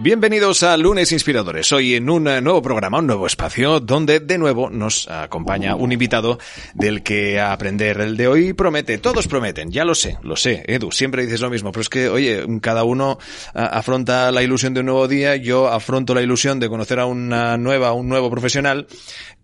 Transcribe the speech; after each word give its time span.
Bienvenidos 0.00 0.62
a 0.62 0.76
Lunes 0.76 1.10
Inspiradores. 1.10 1.72
Hoy 1.72 1.96
en 1.96 2.08
un 2.08 2.22
nuevo 2.22 2.62
programa, 2.62 3.00
un 3.00 3.08
nuevo 3.08 3.26
espacio, 3.26 3.80
donde 3.80 4.20
de 4.20 4.38
nuevo 4.38 4.70
nos 4.70 5.08
acompaña 5.08 5.74
un 5.74 5.90
invitado 5.90 6.38
del 6.72 7.02
que 7.02 7.40
aprender. 7.40 8.00
El 8.00 8.16
de 8.16 8.28
hoy 8.28 8.52
promete, 8.52 8.98
todos 8.98 9.26
prometen, 9.26 9.72
ya 9.72 9.84
lo 9.84 9.96
sé, 9.96 10.16
lo 10.22 10.36
sé, 10.36 10.62
Edu, 10.68 10.92
siempre 10.92 11.24
dices 11.24 11.40
lo 11.40 11.50
mismo, 11.50 11.72
pero 11.72 11.80
es 11.80 11.88
que, 11.88 12.08
oye, 12.08 12.46
cada 12.60 12.84
uno 12.84 13.18
afronta 13.54 14.30
la 14.30 14.44
ilusión 14.44 14.72
de 14.72 14.80
un 14.80 14.86
nuevo 14.86 15.08
día, 15.08 15.34
yo 15.34 15.66
afronto 15.66 16.14
la 16.14 16.22
ilusión 16.22 16.60
de 16.60 16.68
conocer 16.68 17.00
a 17.00 17.06
una 17.06 17.56
nueva, 17.56 17.92
un 17.92 18.08
nuevo 18.08 18.30
profesional 18.30 18.86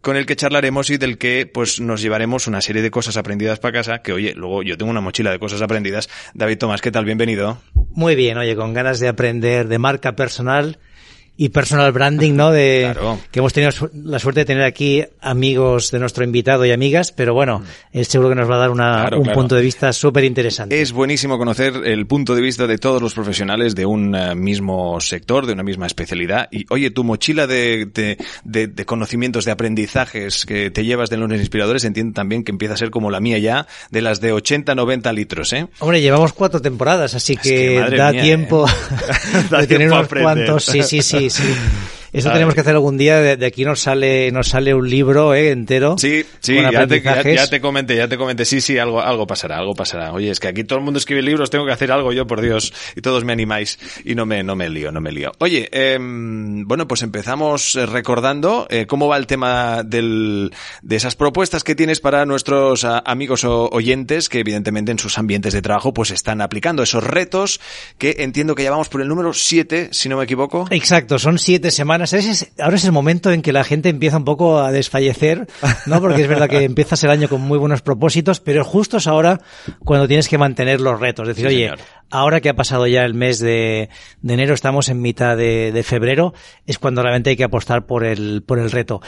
con 0.05 0.17
el 0.17 0.27
que 0.27 0.37
charlaremos 0.37 0.91
y 0.91 0.99
del 0.99 1.17
que 1.19 1.51
pues 1.53 1.81
nos 1.81 2.03
llevaremos 2.03 2.47
una 2.47 2.61
serie 2.61 2.83
de 2.83 2.91
cosas 2.91 3.17
aprendidas 3.17 3.59
para 3.59 3.73
casa, 3.73 4.03
que 4.03 4.13
oye, 4.13 4.35
luego 4.37 4.63
yo 4.63 4.77
tengo 4.77 4.91
una 4.91 5.01
mochila 5.01 5.33
de 5.33 5.39
cosas 5.39 5.63
aprendidas. 5.63 6.11
David 6.35 6.59
Tomás, 6.59 6.83
¿qué 6.83 6.93
tal? 6.93 7.07
Bienvenido. 7.07 7.59
Muy 7.95 8.15
bien, 8.15 8.37
oye, 8.37 8.55
con 8.55 8.75
ganas 8.75 9.01
de 9.01 9.09
aprender 9.09 9.67
de 9.67 9.79
marca 9.79 10.15
personal 10.15 10.79
y 11.37 11.49
personal 11.49 11.91
branding, 11.93 12.35
¿no? 12.35 12.51
De 12.53 12.83
Claro. 12.95 13.19
que 13.31 13.41
hemos 13.41 13.53
tenido 13.53 13.73
su- 13.73 13.91
la 13.95 14.19
suerte 14.19 14.41
de 14.41 14.45
tener 14.47 14.63
aquí 14.65 15.03
amigos 15.21 15.91
de 15.91 15.99
nuestro 15.99 16.23
invitado 16.25 16.65
y 16.65 16.71
amigas, 16.73 17.11
pero 17.13 17.35
bueno, 17.35 17.63
él 17.93 18.05
seguro 18.07 18.29
que 18.31 18.35
nos 18.37 18.49
va 18.51 18.55
a 18.57 18.59
dar 18.59 18.71
una, 18.71 19.01
Claro, 19.03 19.19
un 19.19 19.25
claro. 19.25 19.39
punto 19.41 19.55
de 19.57 19.63
vista 19.63 19.93
súper 19.93 20.25
interesante. 20.25 20.81
Es 20.81 20.93
buenísimo 20.93 21.37
conocer 21.39 21.75
el 21.85 22.07
punto 22.07 22.35
de 22.35 22.43
vista 22.43 22.67
de 22.67 22.79
todos 22.79 23.03
los 23.03 23.15
profesionales 23.15 23.75
de 23.75 23.85
un 23.87 24.15
eh, 24.15 24.35
mismo 24.35 25.01
sector, 25.01 25.47
de 25.47 25.53
una 25.55 25.63
misma 25.63 25.87
especialidad. 25.87 26.49
Y 26.53 26.67
oye, 26.71 26.91
tu 26.91 27.03
mochila 27.05 27.47
de, 27.47 27.87
de, 27.93 28.17
de- 28.45 28.67
de 28.69 28.85
conocimientos, 28.85 29.45
de 29.45 29.51
aprendizajes 29.53 30.47
que 30.47 30.71
te 30.71 30.85
llevas 30.85 31.11
de 31.11 31.17
lunes 31.17 31.41
inspiradores, 31.41 31.85
entiendo 31.85 32.15
también 32.15 32.45
que 32.45 32.53
empieza 32.53 32.75
a 32.75 32.77
ser 32.77 32.91
como 32.91 33.11
la 33.11 33.21
mía 33.21 33.39
ya, 33.39 33.67
de 33.91 34.03
las 34.03 34.21
de 34.21 34.33
80, 34.33 34.75
90 34.75 35.13
litros, 35.13 35.53
¿eh? 35.53 35.67
Hombre, 35.81 36.01
llevamos 36.01 36.33
cuatro 36.33 36.61
temporadas, 36.61 37.15
así 37.15 37.37
que, 37.37 37.79
da 37.97 38.13
mía, 38.13 38.23
tiempo 38.23 38.67
¿eh? 38.69 38.71
Da 39.51 39.61
de 39.61 39.67
tener 39.67 39.89
tiempo 39.91 39.97
unos 39.97 40.23
cuantos. 40.23 40.65
Sí, 40.65 40.83
sí, 40.83 41.03
sí, 41.03 41.24
sí. 41.31 41.43
Eso 42.15 42.29
Ay. 42.29 42.35
tenemos 42.35 42.55
que 42.55 42.61
hacer 42.61 42.75
algún 42.75 42.97
día. 42.97 43.19
De, 43.19 43.37
de 43.37 43.47
aquí 43.47 43.65
nos 43.65 43.81
sale, 43.81 44.31
nos 44.31 44.49
sale 44.49 44.73
un 44.73 44.89
libro 44.89 45.35
eh, 45.35 45.51
entero. 45.51 45.97
Sí, 45.99 46.25
sí, 46.39 46.55
con 46.55 46.63
ya 46.65 46.71
te, 46.71 46.77
ya, 46.77 46.83
aprendizajes. 46.85 47.35
ya 47.35 47.47
te 47.49 47.61
comenté, 47.61 47.97
ya 47.97 48.07
te 48.07 48.17
comenté. 48.17 48.45
Sí, 48.45 48.61
sí, 48.61 48.79
algo, 48.79 49.01
algo 49.01 49.27
pasará, 49.27 49.59
algo 49.59 49.75
pasará. 49.75 50.13
Oye, 50.13 50.31
es 50.31 50.39
que 50.39 50.47
aquí 50.47 50.63
todo 50.63 50.79
el 50.79 50.85
mundo 50.85 50.99
escribe 50.99 51.23
libros, 51.23 51.51
tengo 51.51 51.67
que 51.67 51.73
hacer 51.73 51.91
algo 51.91 52.13
yo, 52.13 52.25
por 52.27 52.41
Dios. 52.41 52.73
Y 52.95 53.01
todos 53.01 53.25
me 53.25 53.33
animáis 53.33 53.81
y 54.05 54.15
no 54.15 54.27
me, 54.27 54.45
no 54.45 54.55
me 54.55 54.69
lío, 54.69 54.93
no 54.93 55.01
me 55.01 55.11
lío. 55.11 55.33
Oye, 55.41 55.69
em, 55.73 56.67
bueno, 56.69 56.87
pues 56.87 57.03
empezamos 57.03 57.75
eh, 57.75 57.85
recordando 57.85 58.69
eh, 58.71 58.87
cómo 58.87 59.09
va 59.09 59.17
el 59.17 59.27
tema 59.27 59.83
del, 59.83 60.53
de 60.83 60.97
esas 60.97 61.17
propuestas 61.17 61.65
que 61.65 61.75
tienes 61.75 61.99
para 61.99 62.25
nuestros 62.27 62.85
ah, 62.85 63.03
amigos 63.05 63.43
o 63.43 63.69
oyentes 63.71 64.29
que 64.29 64.39
evidentemente 64.39 64.93
en 64.93 65.01
sus 65.01 65.19
ambientes 65.19 65.53
de 65.53 65.63
trabajo 65.63 65.93
pues 65.93 66.13
están 66.13 66.41
aplicando 66.41 66.85
esos 66.85 67.03
retos 67.03 67.61
que 67.99 68.17
entiendo 68.21 68.55
que 68.55 68.63
ya 68.63 68.71
vamos 68.71 68.89
por 68.89 69.03
el 69.03 69.09
número 69.09 69.33
7, 69.33 69.89
si 69.91 70.09
no 70.09 70.19
me 70.19 70.25
equivoco. 70.25 70.67
Exacto, 70.71 71.19
son 71.19 71.41
siete 71.41 71.73
semanas. 71.73 72.04
Ahora 72.61 72.77
es 72.77 72.85
el 72.85 72.93
momento 72.93 73.31
en 73.33 73.41
que 73.43 73.53
la 73.53 73.65
gente 73.65 73.89
empieza 73.89 74.17
un 74.17 74.25
poco 74.25 74.59
a 74.59 74.71
desfallecer, 74.73 75.47
¿no? 75.87 76.01
Porque 76.01 76.23
es 76.23 76.29
verdad 76.29 76.49
que 76.49 76.65
empiezas 76.65 77.03
el 77.05 77.11
año 77.11 77.29
con 77.29 77.41
muy 77.41 77.59
buenos 77.59 77.83
propósitos, 77.83 78.41
pero 78.41 78.65
justo 78.65 78.99
es 78.99 79.07
ahora 79.07 79.41
cuando 79.85 80.07
tienes 80.09 80.29
que 80.29 80.39
mantener 80.39 80.81
los 80.81 81.01
retos. 81.01 81.29
Es 81.29 81.37
decir, 81.37 81.49
Sí, 81.51 81.55
oye, 81.57 81.65
señor. 81.71 81.79
ahora 82.11 82.41
que 82.41 82.49
ha 82.49 82.55
pasado 82.55 82.87
ya 82.87 83.05
el 83.05 83.15
mes 83.15 83.39
de, 83.39 83.89
de 84.23 84.35
enero, 84.35 84.55
estamos 84.55 84.89
en 84.89 85.01
mitad 85.01 85.37
de, 85.37 85.73
de 85.73 85.83
febrero, 85.83 86.35
es 86.67 86.79
cuando 86.79 87.03
realmente 87.03 87.31
hay 87.31 87.37
que 87.37 87.45
apostar 87.45 87.87
por 87.87 88.05
el, 88.05 88.43
por 88.47 88.59
el 88.59 88.71
reto. 88.71 89.01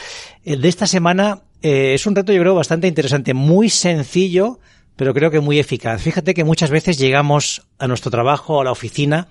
El 0.45 0.61
de 0.63 0.69
esta 0.69 0.87
semana 0.87 1.43
eh, 1.63 1.95
es 1.95 2.07
un 2.07 2.15
reto, 2.15 2.33
yo 2.33 2.41
creo, 2.41 2.55
bastante 2.55 2.87
interesante, 2.87 3.35
muy 3.35 3.69
sencillo, 3.71 4.61
pero 4.97 5.15
creo 5.15 5.31
que 5.31 5.41
muy 5.41 5.59
eficaz. 5.59 6.01
Fíjate 6.03 6.35
que 6.35 6.45
muchas 6.45 6.71
veces 6.71 6.99
llegamos 6.99 7.67
a 7.79 7.87
nuestro 7.87 8.11
trabajo, 8.11 8.61
a 8.61 8.65
la 8.65 8.73
oficina, 8.73 9.29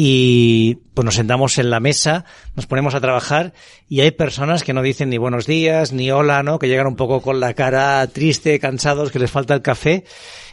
y 0.00 0.76
pues 0.94 1.04
nos 1.04 1.16
sentamos 1.16 1.58
en 1.58 1.70
la 1.70 1.80
mesa, 1.80 2.24
nos 2.54 2.66
ponemos 2.66 2.94
a 2.94 3.00
trabajar 3.00 3.52
y 3.88 4.00
hay 4.00 4.12
personas 4.12 4.62
que 4.62 4.72
no 4.72 4.82
dicen 4.82 5.08
ni 5.10 5.18
buenos 5.18 5.46
días, 5.46 5.92
ni 5.92 6.10
hola, 6.12 6.42
¿no? 6.44 6.58
Que 6.60 6.68
llegan 6.68 6.86
un 6.86 6.94
poco 6.94 7.20
con 7.20 7.40
la 7.40 7.54
cara 7.54 8.06
triste, 8.06 8.60
cansados, 8.60 9.10
que 9.10 9.18
les 9.18 9.30
falta 9.30 9.54
el 9.54 9.62
café. 9.62 10.04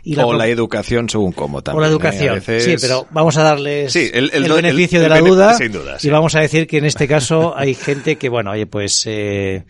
Y 0.04 0.18
o 0.20 0.34
la 0.34 0.48
educación 0.48 1.10
según 1.10 1.32
cómo 1.32 1.62
también. 1.62 1.78
o 1.78 1.82
la 1.82 1.88
¿eh? 1.88 1.92
educación. 1.92 2.30
A 2.30 2.34
veces- 2.36 2.64
Sí, 2.64 2.76
pero 2.82 3.08
vamos 3.12 3.38
a 3.38 3.44
darles 3.44 3.92
Sí, 3.94 4.10
el- 4.14 4.32
el, 4.34 4.44
el 4.44 4.48
do- 4.50 4.56
beneficio 4.56 4.98
el- 5.00 5.04
de 5.04 5.10
la 5.10 5.20
duda. 5.20 5.54
sin 5.56 5.72
duda, 5.72 6.00
sí. 6.00 6.08
Y 6.08 6.12
vamos 6.12 6.34
a 6.36 6.40
decir 6.40 6.66
que 6.66 6.78
en 6.78 6.86
este 6.86 7.08
caso 7.08 7.56
hay 7.56 7.74
gente 7.76 8.16
que, 8.16 8.30
bueno, 8.30 8.52
oye, 8.52 8.66
pues 8.68 9.04
eh, 9.06 9.66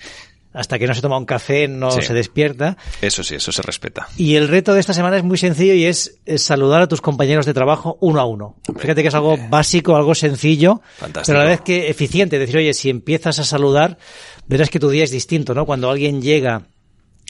hasta 0.56 0.80
que 0.80 0.88
no 0.88 0.94
se 0.96 1.02
toma 1.02 1.18
un 1.18 1.26
café 1.26 1.68
no 1.68 1.92
Sí. 1.92 2.02
se 2.02 2.14
despierta. 2.14 2.78
Eso 3.02 3.24
sí, 3.24 3.36
eso 3.36 3.52
se 3.52 3.62
respeta. 3.62 4.08
Y 4.18 4.36
el 4.36 4.48
reto 4.48 4.74
de 4.74 4.80
esta 4.80 4.94
semana 4.94 5.18
es 5.18 5.24
muy 5.24 5.38
sencillo 5.38 5.74
y 5.74 5.86
es, 5.86 6.20
es 6.26 6.42
saludar 6.42 6.82
a 6.82 6.88
tus 6.88 7.02
compañeros 7.02 7.46
de 7.46 7.54
trabajo 7.54 7.98
uno 8.02 8.20
a 8.20 8.26
uno. 8.26 8.56
Fíjate 8.78 9.02
que 9.02 9.10
es 9.10 9.16
algo 9.16 9.38
básico, 9.50 9.96
algo 9.96 10.16
sencillo, 10.16 10.82
Fantástico. 10.98 11.26
pero 11.34 11.40
a 11.40 11.44
la 11.44 11.50
vez 11.50 11.62
que 11.62 11.90
eficiente. 11.90 12.40
Decir, 12.40 12.58
oye, 12.58 12.74
si 12.74 12.90
empiezas 12.90 13.40
a 13.40 13.44
saludar, 13.44 13.98
verás 14.48 14.70
que 14.70 14.80
tu 14.80 14.90
día 14.90 15.04
es 15.04 15.12
distinto, 15.12 15.54
¿no? 15.54 15.66
Cuando 15.66 15.90
alguien 15.90 16.22
llega 16.22 16.68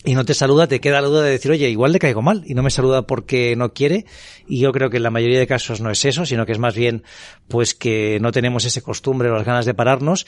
y 0.05 0.13
no 0.16 0.23
te 0.25 0.33
saluda, 0.33 0.67
te 0.67 0.79
queda 0.79 1.01
la 1.01 1.07
duda 1.07 1.23
de 1.23 1.31
decir, 1.31 1.51
oye, 1.51 1.69
igual 1.69 1.91
le 1.91 1.99
caigo 1.99 2.21
mal 2.21 2.43
y 2.45 2.53
no 2.53 2.63
me 2.63 2.69
saluda 2.69 3.07
porque 3.07 3.55
no 3.55 3.73
quiere. 3.73 4.05
Y 4.47 4.59
yo 4.59 4.71
creo 4.71 4.89
que 4.89 4.97
en 4.97 5.03
la 5.03 5.09
mayoría 5.09 5.39
de 5.39 5.47
casos 5.47 5.81
no 5.81 5.89
es 5.89 6.05
eso, 6.05 6.25
sino 6.25 6.45
que 6.45 6.51
es 6.51 6.59
más 6.59 6.75
bien, 6.75 7.03
pues 7.47 7.73
que 7.73 8.19
no 8.21 8.31
tenemos 8.31 8.66
ese 8.66 8.81
costumbre 8.81 9.29
o 9.29 9.35
las 9.35 9.45
ganas 9.45 9.66
de 9.66 9.73
pararnos. 9.73 10.25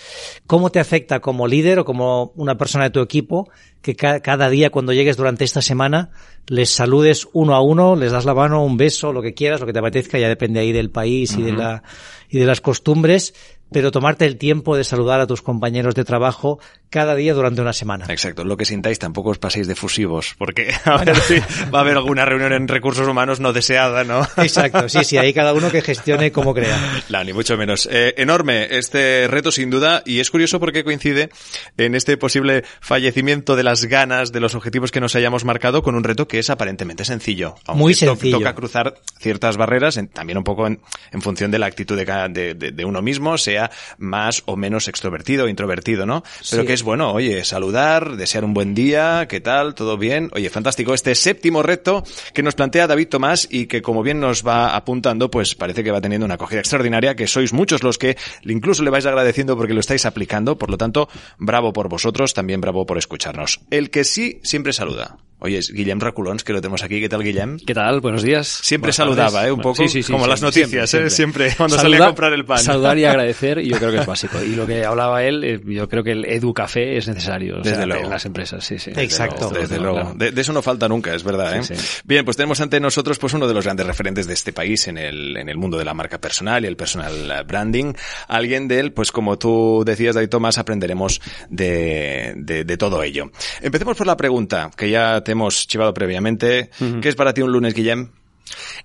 ¿Cómo 0.48 0.72
te 0.72 0.80
afecta 0.80 1.20
como 1.20 1.48
líder 1.48 1.80
o 1.80 1.86
como 1.86 2.32
una 2.36 2.58
persona 2.58 2.86
de 2.86 2.90
tu 2.90 3.02
equipo 3.02 3.50
que 3.82 3.96
ca- 3.96 4.20
cada 4.22 4.50
día 4.50 4.70
cuando 4.72 4.94
llegues 4.94 5.18
durante 5.18 5.44
esta 5.44 5.62
semana 5.62 6.10
les 6.48 6.70
saludes 6.70 7.28
uno 7.34 7.54
a 7.56 7.62
uno, 7.62 7.96
les 7.96 8.12
das 8.12 8.26
la 8.26 8.34
mano, 8.34 8.64
un 8.64 8.78
beso, 8.78 9.12
lo 9.14 9.22
que 9.22 9.34
quieras, 9.34 9.60
lo 9.60 9.68
que 9.68 9.74
te 9.74 9.80
apetezca, 9.80 10.18
ya 10.18 10.30
depende 10.30 10.60
ahí 10.62 10.72
del 10.72 10.90
país 10.90 11.38
y 11.38 11.42
de 11.44 11.52
la, 11.52 11.84
y 12.30 12.40
de 12.40 12.46
las 12.46 12.62
costumbres, 12.62 13.34
pero 13.72 13.92
tomarte 13.92 14.26
el 14.26 14.38
tiempo 14.38 14.76
de 14.78 14.84
saludar 14.84 15.20
a 15.20 15.28
tus 15.28 15.42
compañeros 15.42 15.96
de 15.96 16.04
trabajo 16.06 16.60
cada 16.90 17.16
día 17.16 17.34
durante 17.34 17.60
una 17.62 17.74
semana. 17.74 18.06
Exacto, 18.10 18.46
lo 18.46 18.56
que 18.56 18.64
sintáis 18.64 18.98
tampoco 18.98 19.30
os 19.32 19.40
paséis 19.40 19.68
de 19.68 19.76
fusivos, 19.76 20.36
porque 20.38 20.74
a 20.86 21.04
ver 21.04 21.16
si 21.18 21.36
va 21.74 21.80
a 21.80 21.82
haber 21.82 21.98
alguna 21.98 22.24
reunión 22.26 22.54
en 22.54 22.68
recursos 22.68 23.08
humanos 23.08 23.40
no 23.42 23.52
deseada, 23.52 24.04
¿no? 24.06 24.22
Exacto, 24.38 24.88
sí, 24.88 25.04
sí, 25.04 25.18
ahí 25.18 25.34
cada 25.34 25.54
uno 25.54 25.70
que 25.70 25.82
gestione 25.82 26.32
como 26.32 26.54
crea. 26.54 26.78
No, 27.10 27.24
ni 27.24 27.34
mucho 27.34 27.58
menos. 27.58 27.88
Eh, 27.92 28.14
enorme 28.18 28.68
este 28.78 29.28
reto 29.30 29.52
sin 29.52 29.70
duda 29.70 30.02
y 30.06 30.20
es 30.20 30.30
curioso 30.32 30.60
porque 30.60 30.84
coincide 30.84 31.30
en 31.78 31.96
este 31.96 32.18
posible 32.18 32.64
fallecimiento 32.82 33.56
de 33.56 33.64
las 33.64 33.86
ganas, 33.86 34.32
de 34.32 34.40
los 34.40 34.56
objetivos 34.56 34.92
que 34.92 35.00
nos 35.02 35.16
hayamos 35.16 35.44
marcado 35.46 35.82
con 35.84 35.96
un 35.96 36.04
reto 36.04 36.28
que 36.28 36.40
es 36.40 36.50
aparentemente 36.50 37.06
sencillo. 37.06 37.56
Aunque 37.66 37.82
Muy 37.82 37.94
to- 37.94 38.00
sencillo. 38.00 38.38
Toca 38.40 38.56
cruzar 38.56 38.96
ciertas 39.20 39.58
barreras, 39.58 39.98
en- 39.98 40.08
también 40.08 40.38
un 40.38 40.44
poco 40.44 40.68
en, 40.68 40.80
en 41.12 41.22
función 41.22 41.52
de 41.52 41.60
la 41.60 41.66
actitud 41.66 41.96
de, 41.98 42.06
de, 42.30 42.54
de- 42.56 42.72
de 42.72 42.86
uno 42.86 43.02
mismo, 43.02 43.38
sea 43.38 43.57
más 43.98 44.44
o 44.46 44.56
menos 44.56 44.88
extrovertido 44.88 45.46
o 45.46 45.48
introvertido, 45.48 46.06
¿no? 46.06 46.24
Pero 46.50 46.62
Sí. 46.64 46.68
que 46.68 46.74
es 46.74 46.84
bueno, 46.84 47.12
oye, 47.12 47.44
saludar, 47.44 48.16
desear 48.18 48.44
un 48.46 48.54
buen 48.54 48.74
día, 48.74 49.26
¿qué 49.30 49.42
tal? 49.42 49.76
¿Todo 49.76 49.98
bien? 49.98 50.30
Oye, 50.34 50.50
fantástico. 50.50 50.94
Este 50.94 51.16
séptimo 51.16 51.64
reto 51.64 52.04
que 52.34 52.44
nos 52.44 52.56
plantea 52.56 52.88
David 52.88 53.08
Tomás 53.10 53.48
y 53.50 53.68
que 53.68 53.82
como 53.82 54.04
bien 54.04 54.20
nos 54.20 54.46
va 54.46 54.76
apuntando, 54.76 55.30
pues 55.32 55.56
parece 55.56 55.84
que 55.84 55.92
va 55.92 56.02
teniendo 56.02 56.26
una 56.26 56.36
acogida 56.36 56.60
extraordinaria, 56.60 57.16
que 57.16 57.28
sois 57.28 57.54
muchos 57.54 57.84
los 57.84 57.98
que 57.98 58.18
incluso 58.44 58.84
le 58.84 58.90
vais 58.90 59.06
agradeciendo 59.06 59.56
porque 59.58 59.74
lo 59.74 59.80
estáis 59.80 60.06
aplicando. 60.06 60.58
Por 60.58 60.70
lo 60.70 60.78
tanto, 60.78 61.10
bravo 61.38 61.74
por 61.74 61.90
vosotros, 61.90 62.34
también 62.34 62.62
bravo 62.62 62.86
por 62.86 62.98
escucharnos. 62.98 63.60
El 63.72 63.90
que 63.90 64.04
sí 64.04 64.40
siempre 64.44 64.74
saluda. 64.74 65.18
Oye, 65.40 65.60
es 65.60 65.72
Guillem 65.72 66.00
Raculons, 66.00 66.44
que 66.44 66.52
lo 66.52 66.62
tenemos 66.62 66.82
aquí. 66.82 67.00
¿Qué 67.00 67.10
tal, 67.10 67.22
Guillem? 67.22 67.60
¿Qué 67.60 67.76
tal? 67.76 68.00
Buenos 68.02 68.24
días. 68.24 68.48
Siempre 68.48 68.88
Buenas 68.88 68.96
saludaba, 68.96 69.32
tardes. 69.34 69.48
¿eh? 69.50 69.52
Un 69.52 69.58
Bueno, 69.58 69.64
poco 69.72 69.84
sí, 69.84 69.88
sí, 69.90 70.02
sí, 70.04 70.12
como 70.12 70.26
las 70.26 70.40
siempre, 70.40 70.62
noticias, 70.64 70.94
¿eh? 70.96 71.10
Siempre, 71.12 71.54
cuando 71.58 71.76
Saludar- 71.76 71.82
salía 71.92 72.04
a 72.06 72.08
comprar 72.08 72.34
el 72.34 72.44
pan. 72.46 72.58
Saludar 72.58 72.98
y 72.98 73.06
agradecer, 73.06 73.60
y 73.60 73.70
yo 73.70 73.78
creo 73.78 73.92
que 73.92 73.98
es 74.00 74.06
básico. 74.08 74.42
Y 74.42 74.56
lo 74.56 74.66
que 74.66 74.84
hablaba 74.84 75.24
él, 75.24 75.44
eh, 75.44 75.62
yo 75.64 75.88
creo 75.88 76.04
que 76.04 76.14
el 76.14 76.26
Edu 76.26 76.56
Café 76.56 76.98
es 76.98 77.08
necesario 77.08 77.58
o 77.58 77.62
Desde 77.62 77.76
sea, 77.76 77.86
luego. 77.86 78.06
en 78.06 78.10
las 78.10 78.26
empresas. 78.26 78.64
Sí, 78.66 78.80
sí. 78.80 78.90
Exacto. 78.96 79.52
Desde 79.52 79.78
luego. 79.80 79.98
claro. 80.02 80.14
De, 80.16 80.32
de 80.32 80.42
eso 80.42 80.54
no 80.54 80.64
falta 80.64 80.88
nunca, 80.88 81.14
es 81.14 81.24
verdad. 81.24 81.56
¿eh? 81.56 81.64
Sí, 81.64 81.76
sí. 81.76 82.00
Bien, 82.04 82.26
pues 82.26 82.36
tenemos 82.36 82.60
ante 82.60 82.80
nosotros 82.80 83.20
pues 83.20 83.34
uno 83.36 83.48
de 83.48 83.54
los 83.54 83.64
grandes 83.64 83.86
referentes 83.86 84.26
de 84.26 84.34
este 84.34 84.54
país 84.54 84.88
en 84.88 84.98
el, 84.98 85.38
en 85.38 85.50
el 85.50 85.58
mundo 85.58 85.78
de 85.78 85.86
la 85.86 85.94
marca 85.94 86.20
personal 86.20 86.64
y 86.66 86.68
el 86.68 86.78
personal 86.78 87.44
branding. 87.46 87.94
Alguien 88.28 88.68
de 88.68 88.80
él, 88.80 88.92
pues 88.92 89.12
como 89.12 89.38
tú 89.38 89.84
decías, 89.86 90.16
David 90.16 90.30
Tomás, 90.30 90.58
aprenderemos 90.58 91.22
de, 91.52 92.34
de, 92.38 92.64
de 92.64 92.78
todo 92.78 93.04
ello. 93.04 93.30
Empecemos 93.62 93.96
por 93.96 94.08
la 94.08 94.18
pregunta 94.18 94.72
que 94.76 94.90
ya 94.90 95.22
te 95.28 95.34
hemos 95.34 95.68
chivado 95.68 95.94
previamente. 95.94 96.70
¿Qué 97.02 97.10
es 97.10 97.16
para 97.16 97.34
ti 97.34 97.42
un 97.42 97.52
lunes, 97.52 97.74
Guillem? 97.74 98.12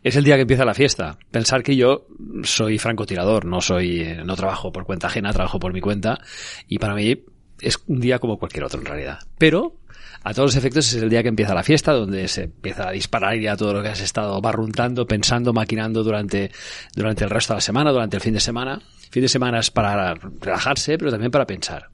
Es 0.02 0.16
el 0.16 0.24
día 0.24 0.34
que 0.34 0.40
empieza 0.40 0.64
la 0.64 0.74
fiesta. 0.74 1.16
Pensar 1.30 1.62
que 1.62 1.76
yo 1.76 2.08
soy 2.42 2.78
francotirador, 2.78 3.44
no 3.44 3.60
soy, 3.60 4.00
eh, 4.00 4.22
no 4.24 4.34
trabajo 4.34 4.72
por 4.72 4.84
cuenta 4.84 5.06
ajena, 5.06 5.32
trabajo 5.32 5.60
por 5.60 5.72
mi 5.72 5.80
cuenta. 5.80 6.18
Y 6.66 6.80
para 6.80 6.96
mí 6.96 7.16
es 7.60 7.78
un 7.86 8.00
día 8.00 8.18
como 8.18 8.40
cualquier 8.40 8.64
otro 8.64 8.80
en 8.80 8.86
realidad. 8.86 9.20
Pero, 9.38 9.76
a 10.24 10.34
todos 10.34 10.48
los 10.48 10.56
efectos, 10.56 10.92
es 10.92 11.00
el 11.00 11.08
día 11.08 11.22
que 11.22 11.28
empieza 11.28 11.54
la 11.54 11.62
fiesta, 11.62 11.92
donde 11.92 12.26
se 12.26 12.42
empieza 12.42 12.88
a 12.88 12.90
disparar 12.90 13.38
ya 13.38 13.56
todo 13.56 13.72
lo 13.72 13.80
que 13.80 13.90
has 13.90 14.00
estado 14.00 14.40
barruntando, 14.40 15.06
pensando, 15.06 15.52
maquinando 15.52 16.02
durante, 16.02 16.50
durante 16.96 17.22
el 17.22 17.30
resto 17.30 17.52
de 17.52 17.58
la 17.58 17.60
semana, 17.60 17.92
durante 17.92 18.16
el 18.16 18.20
fin 18.20 18.34
de 18.34 18.40
semana. 18.40 18.82
Fin 19.12 19.22
de 19.22 19.28
semana 19.28 19.60
es 19.60 19.70
para 19.70 20.14
relajarse, 20.14 20.98
pero 20.98 21.12
también 21.12 21.30
para 21.30 21.46
pensar. 21.46 21.91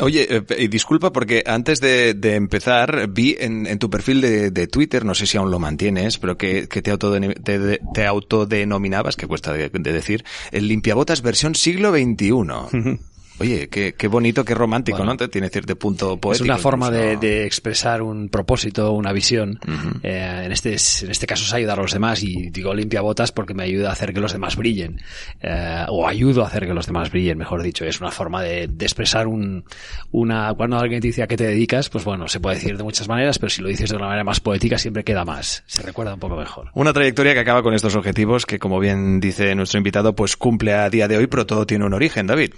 Oye, 0.00 0.26
eh, 0.30 0.68
disculpa 0.68 1.12
porque 1.12 1.44
antes 1.46 1.80
de, 1.80 2.16
empezar 2.34 3.08
vi 3.10 3.36
en, 3.38 3.78
tu 3.78 3.90
perfil 3.90 4.20
de, 4.20 4.66
Twitter, 4.66 5.04
no 5.04 5.14
sé 5.14 5.26
si 5.26 5.36
aún 5.36 5.50
lo 5.50 5.58
mantienes, 5.58 6.18
pero 6.18 6.36
que, 6.36 6.66
te, 6.66 6.80
te, 6.88 7.80
te 7.94 8.06
autodenominabas, 8.06 9.16
que 9.16 9.26
cuesta 9.26 9.52
de, 9.52 9.68
de 9.68 9.92
decir, 9.92 10.24
el 10.50 10.68
limpiabotas 10.68 11.22
versión 11.22 11.54
siglo 11.54 11.92
XXI. 11.92 13.00
Oye, 13.42 13.68
qué, 13.68 13.94
qué 13.98 14.06
bonito, 14.06 14.44
qué 14.44 14.54
romántico, 14.54 14.98
Bueno. 14.98 15.16
¿no? 15.18 15.28
Tiene 15.28 15.48
cierto 15.48 15.74
punto 15.76 16.12
Es 16.14 16.20
poético. 16.20 16.44
una 16.44 16.58
forma 16.58 16.90
de, 16.92 17.44
expresar 17.44 18.00
un 18.00 18.28
propósito, 18.28 18.92
una 18.92 19.12
visión. 19.12 19.58
Eh, 20.04 20.42
en, 20.44 20.52
este, 20.52 20.70
en 21.04 21.10
este 21.10 21.26
caso 21.26 21.44
es 21.44 21.52
ayudar 21.52 21.80
a 21.80 21.82
los 21.82 21.92
demás 21.92 22.22
y 22.22 22.50
digo 22.50 22.72
limpia 22.72 23.00
botas 23.00 23.32
porque 23.32 23.52
me 23.52 23.64
ayuda 23.64 23.88
a 23.88 23.92
hacer 23.94 24.14
que 24.14 24.20
los 24.20 24.32
demás 24.32 24.54
brillen. 24.54 25.00
Eh, 25.40 25.84
o 25.88 26.06
ayudo 26.06 26.44
a 26.44 26.46
hacer 26.46 26.66
que 26.68 26.72
los 26.72 26.86
demás 26.86 27.10
brillen, 27.10 27.36
mejor 27.36 27.62
dicho. 27.64 27.84
Es 27.84 28.00
una 28.00 28.12
forma 28.12 28.42
de, 28.42 28.68
de 28.68 28.84
expresar 28.84 29.26
un, 29.26 29.64
una, 30.12 30.54
cuando 30.54 30.78
alguien 30.78 31.00
te 31.00 31.08
dice 31.08 31.24
a 31.24 31.26
qué 31.26 31.36
te 31.36 31.44
dedicas, 31.48 31.88
pues 31.88 32.04
bueno, 32.04 32.28
se 32.28 32.38
puede 32.38 32.56
decir 32.56 32.76
de 32.76 32.84
muchas 32.84 33.08
maneras, 33.08 33.40
pero 33.40 33.50
si 33.50 33.60
lo 33.60 33.68
dices 33.68 33.90
de 33.90 33.96
una 33.96 34.06
manera 34.06 34.22
más 34.22 34.38
poética 34.38 34.78
siempre 34.78 35.02
queda 35.02 35.24
más. 35.24 35.64
Se 35.66 35.82
recuerda 35.82 36.14
un 36.14 36.20
poco 36.20 36.36
mejor. 36.36 36.70
Una 36.74 36.92
trayectoria 36.92 37.34
que 37.34 37.40
acaba 37.40 37.64
con 37.64 37.74
estos 37.74 37.96
objetivos 37.96 38.46
que, 38.46 38.60
como 38.60 38.78
bien 38.78 39.18
dice 39.18 39.52
nuestro 39.56 39.78
invitado, 39.78 40.14
pues 40.14 40.36
cumple 40.36 40.74
a 40.74 40.88
día 40.90 41.08
de 41.08 41.16
hoy, 41.16 41.26
pero 41.26 41.44
todo 41.44 41.66
tiene 41.66 41.84
un 41.84 41.94
origen, 41.94 42.28
David. 42.28 42.52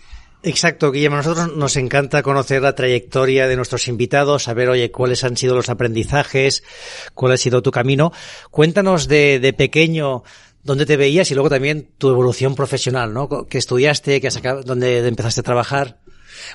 Exacto, 0.47 0.93
Guillermo. 0.93 1.17
A 1.17 1.23
nosotros 1.23 1.57
nos 1.57 1.77
encanta 1.77 2.23
conocer 2.23 2.61
la 2.61 2.75
trayectoria 2.75 3.49
de 3.49 3.57
nuestros 3.57 3.89
invitados, 3.89 4.43
saber, 4.43 4.69
oye, 4.69 4.91
cuáles 4.91 5.25
han 5.25 5.39
sido 5.39 5.55
los 5.55 5.71
aprendizajes, 5.71 6.63
cuál 7.15 7.33
ha 7.33 7.37
sido 7.39 7.63
tu 7.63 7.71
camino. 7.71 8.13
Cuéntanos 8.51 9.09
de, 9.09 9.41
de 9.41 9.53
pequeño 9.55 10.23
dónde 10.63 10.85
te 10.85 10.99
veías 10.99 11.31
y 11.31 11.35
luego 11.35 11.49
también 11.49 11.89
tu 11.97 12.11
evolución 12.11 12.55
profesional, 12.55 13.15
¿no? 13.15 13.29
¿Qué 13.49 13.57
estudiaste? 13.57 14.21
¿Qué 14.21 14.27
has 14.29 14.43
acab- 14.43 14.65
¿Dónde 14.65 15.07
empezaste 15.09 15.41
a 15.41 15.45
trabajar? 15.45 16.01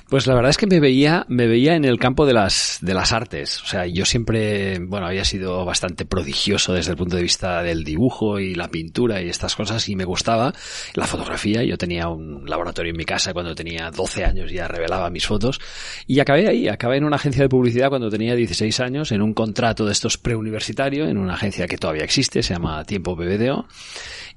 Pues 0.08 0.26
la 0.26 0.34
verdad 0.34 0.50
es 0.50 0.56
que 0.56 0.66
me 0.66 0.80
veía, 0.80 1.24
me 1.28 1.46
veía 1.46 1.74
en 1.74 1.84
el 1.84 1.98
campo 1.98 2.26
de 2.26 2.32
las, 2.32 2.78
de 2.80 2.94
las 2.94 3.12
artes. 3.12 3.62
O 3.62 3.66
sea, 3.66 3.86
yo 3.86 4.04
siempre, 4.04 4.78
bueno, 4.78 5.06
había 5.06 5.24
sido 5.24 5.64
bastante 5.64 6.04
prodigioso 6.04 6.72
desde 6.72 6.92
el 6.92 6.96
punto 6.96 7.16
de 7.16 7.22
vista 7.22 7.62
del 7.62 7.84
dibujo 7.84 8.38
y 8.38 8.54
la 8.54 8.68
pintura 8.68 9.22
y 9.22 9.28
estas 9.28 9.56
cosas 9.56 9.88
y 9.88 9.96
me 9.96 10.04
gustaba 10.04 10.52
la 10.94 11.06
fotografía. 11.06 11.62
Yo 11.62 11.76
tenía 11.78 12.08
un 12.08 12.44
laboratorio 12.48 12.90
en 12.90 12.96
mi 12.96 13.04
casa 13.04 13.32
cuando 13.32 13.54
tenía 13.54 13.90
12 13.90 14.24
años 14.24 14.50
ya 14.50 14.68
revelaba 14.68 15.10
mis 15.10 15.26
fotos 15.26 15.60
y 16.06 16.20
acabé 16.20 16.48
ahí, 16.48 16.68
acabé 16.68 16.96
en 16.96 17.04
una 17.04 17.16
agencia 17.16 17.42
de 17.42 17.48
publicidad 17.48 17.88
cuando 17.88 18.10
tenía 18.10 18.34
16 18.34 18.80
años 18.80 19.12
en 19.12 19.22
un 19.22 19.34
contrato 19.34 19.86
de 19.86 19.92
estos 19.92 20.18
preuniversitario 20.18 21.06
en 21.06 21.18
una 21.18 21.34
agencia 21.34 21.66
que 21.66 21.78
todavía 21.78 22.04
existe, 22.04 22.42
se 22.42 22.54
llama 22.54 22.84
Tiempo 22.84 23.16
BBDO. 23.16 23.66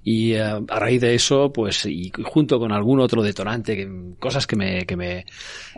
Y 0.03 0.33
eh, 0.33 0.41
a 0.41 0.79
raíz 0.79 1.01
de 1.01 1.15
eso, 1.15 1.51
pues, 1.53 1.85
y 1.85 2.11
junto 2.23 2.59
con 2.59 2.71
algún 2.71 3.00
otro 3.00 3.23
detonante, 3.23 3.75
que, 3.75 3.89
cosas 4.19 4.45
que 4.45 4.55
me, 4.55 4.85
que 4.85 4.97
me, 4.97 5.25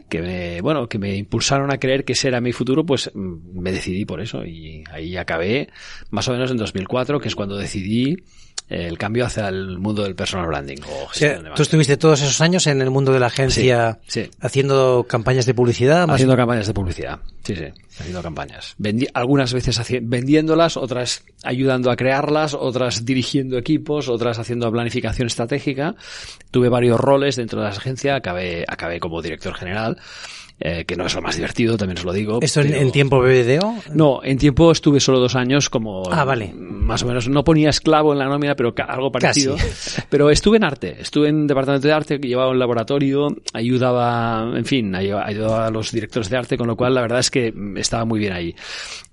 que 0.10 0.22
me, 0.22 0.62
bueno, 0.62 0.90
que 0.90 0.98
me 0.98 1.16
impulsaron 1.16 1.72
a 1.72 1.78
creer 1.78 2.04
que 2.04 2.14
ese 2.14 2.30
era 2.30 2.42
mi 2.42 2.52
futuro, 2.52 2.86
pues 2.86 3.12
mm, 3.14 3.60
me 3.60 3.72
decidí 3.72 4.06
por 4.06 4.22
eso. 4.22 4.46
Y 4.46 4.84
ahí 4.92 5.16
acabé, 5.16 5.70
más 6.10 6.28
o 6.28 6.32
menos 6.32 6.50
en 6.52 6.58
2004, 6.58 7.20
que 7.20 7.28
es 7.28 7.36
cuando 7.36 7.58
decidí 7.58 8.18
el 8.68 8.98
cambio 8.98 9.26
hacia 9.26 9.48
el 9.48 9.78
mundo 9.78 10.04
del 10.04 10.16
personal 10.16 10.48
branding. 10.48 10.78
O 10.88 11.06
O 11.06 11.14
sea, 11.14 11.40
tú 11.56 11.62
estuviste 11.62 11.98
todos 11.98 12.22
esos 12.22 12.42
años 12.42 12.66
en 12.68 12.82
el 12.82 12.90
mundo 12.90 13.12
de 13.14 13.20
la 13.20 13.28
agencia 13.28 14.00
Sí, 14.08 14.24
sí. 14.24 14.32
haciendo 14.42 15.06
campañas 15.08 15.46
de 15.46 15.54
publicidad. 15.54 16.08
más- 16.08 16.16
Haciendo 16.16 16.36
campañas 16.36 16.66
de 16.68 16.74
publicidad. 16.74 17.20
Sí, 17.44 17.56
sí, 17.56 17.66
haciendo 18.00 18.24
campañas. 18.24 18.74
Vendi- 18.80 19.08
algunas 19.14 19.54
veces 19.54 19.80
vendiéndolas, 20.02 20.78
otras 20.78 21.24
ayudando 21.44 21.92
a 21.92 21.96
crearlas, 21.96 22.56
otras 22.56 23.06
dirigiendo 23.06 23.58
equipos, 23.60 24.10
otras 24.10 24.40
haciendo 24.40 24.72
planificación 24.72 25.28
estratégica. 25.28 25.94
Tuve 26.50 26.70
varios 26.70 27.00
roles 27.00 27.36
dentro 27.36 27.60
de 27.60 27.66
la 27.66 27.72
agencia, 27.72 28.16
acabé, 28.16 28.66
acabé 28.68 29.00
como 29.00 29.22
director 29.22 29.54
general, 29.54 29.98
eh, 30.60 30.86
que 30.86 30.96
no 30.96 31.06
es 31.06 31.14
lo 31.16 31.22
más 31.22 31.36
divertido, 31.36 31.78
también 31.78 31.98
os 31.98 32.06
lo 32.06 32.14
digo. 32.14 32.40
¿Esto 32.42 32.62
pero- 32.62 32.76
en 32.76 32.92
tiempo 32.92 33.20
BBDO? 33.20 33.76
No, 33.94 34.22
en 34.24 34.38
tiempo 34.38 34.72
estuve 34.72 35.00
solo 35.00 35.20
dos 35.20 35.36
años 35.36 35.70
como... 35.70 36.04
Ah, 36.12 36.24
vale. 36.24 36.54
Más 36.54 37.04
o 37.04 37.08
menos, 37.08 37.28
no 37.28 37.44
ponía 37.44 37.70
esclavo 37.70 38.14
en 38.14 38.20
la 38.20 38.26
nómina, 38.26 38.56
pero 38.56 38.74
algo 38.88 39.12
parecido. 39.12 39.56
Casi. 39.58 40.02
Pero 40.10 40.30
estuve 40.30 40.58
en 40.58 40.64
arte, 40.64 40.96
estuve 41.02 41.30
en 41.30 41.48
departamento 41.48 41.88
de 41.88 41.94
arte, 41.94 42.20
que 42.20 42.28
llevaba 42.28 42.52
un 42.52 42.60
laboratorio, 42.60 43.28
ayudaba, 43.54 44.58
en 44.58 44.66
fin, 44.66 44.96
ayudaba, 44.96 45.66
a 45.68 45.72
los 45.72 45.92
directores 45.92 46.30
de 46.30 46.38
arte, 46.38 46.58
con 46.58 46.68
lo 46.68 46.76
cual 46.78 46.94
la 46.94 47.02
verdad 47.02 47.20
es 47.20 47.30
que 47.32 47.52
mm, 47.52 47.78
estaba 47.78 48.06
muy 48.06 48.20
bien 48.20 48.34
ahí. 48.34 48.56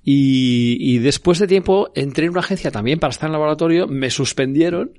Y, 0.04 0.76
y 0.80 0.98
después 0.98 1.38
de 1.38 1.46
tiempo 1.46 1.90
entré 1.94 2.24
en 2.26 2.30
una 2.32 2.40
agencia 2.40 2.70
también 2.70 2.98
para 2.98 3.10
estar 3.12 3.28
en 3.28 3.34
el 3.34 3.40
laboratorio, 3.40 3.86
me 3.86 4.10
suspendieron, 4.10 4.92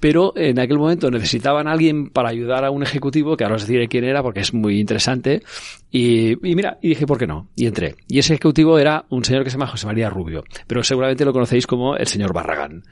pero 0.00 0.32
en 0.34 0.58
aquel 0.58 0.78
momento 0.78 1.10
necesitaban 1.10 1.68
a 1.68 1.72
alguien 1.72 2.08
para 2.10 2.30
ayudar 2.30 2.64
a 2.64 2.70
un 2.70 2.82
ejecutivo, 2.82 3.36
que 3.36 3.44
ahora 3.44 3.56
os 3.56 3.66
diré 3.66 3.86
quién 3.86 4.04
era 4.04 4.22
porque 4.22 4.40
es 4.40 4.52
muy 4.54 4.80
interesante, 4.80 5.42
y, 5.90 6.30
y 6.32 6.54
mira, 6.56 6.78
y 6.82 6.88
dije, 6.88 7.06
¿por 7.06 7.18
qué 7.18 7.26
no? 7.26 7.48
Y 7.54 7.66
entré. 7.66 7.96
Y 8.08 8.18
ese 8.18 8.32
ejecutivo 8.34 8.78
era 8.78 9.04
un 9.10 9.22
señor 9.24 9.44
que 9.44 9.50
se 9.50 9.56
llama 9.56 9.66
José 9.66 9.86
María 9.86 10.08
Rubio, 10.10 10.42
pero 10.66 10.82
seguramente 10.82 11.24
lo 11.24 11.32
conocéis 11.32 11.66
como 11.66 11.96
el 11.96 12.06
señor 12.06 12.32
Barragán. 12.32 12.82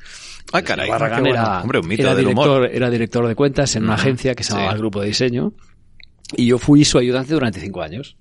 Ah, 0.53 0.63
caray. 0.63 0.89
Barragán 0.89 1.23
bueno. 1.23 1.35
era, 1.37 1.61
Hombre, 1.63 1.79
un 1.81 1.89
mito 1.89 2.03
era 2.03 2.15
del 2.15 2.27
director, 2.27 2.59
humor. 2.61 2.71
era 2.73 2.91
director 2.91 3.27
de 3.27 3.35
cuentas 3.35 3.75
en 3.77 3.85
una 3.85 3.95
agencia 3.95 4.35
que 4.35 4.45
se 4.45 4.53
llamaba 4.53 4.71
Sí. 4.71 4.75
el 4.75 4.79
Grupo 4.81 5.01
de 5.01 5.07
Diseño, 5.09 5.53
y 6.37 6.47
yo 6.47 6.59
fui 6.59 6.85
su 6.85 6.99
ayudante 6.99 7.33
durante 7.35 7.59
cinco 7.61 7.83
años. 7.83 8.17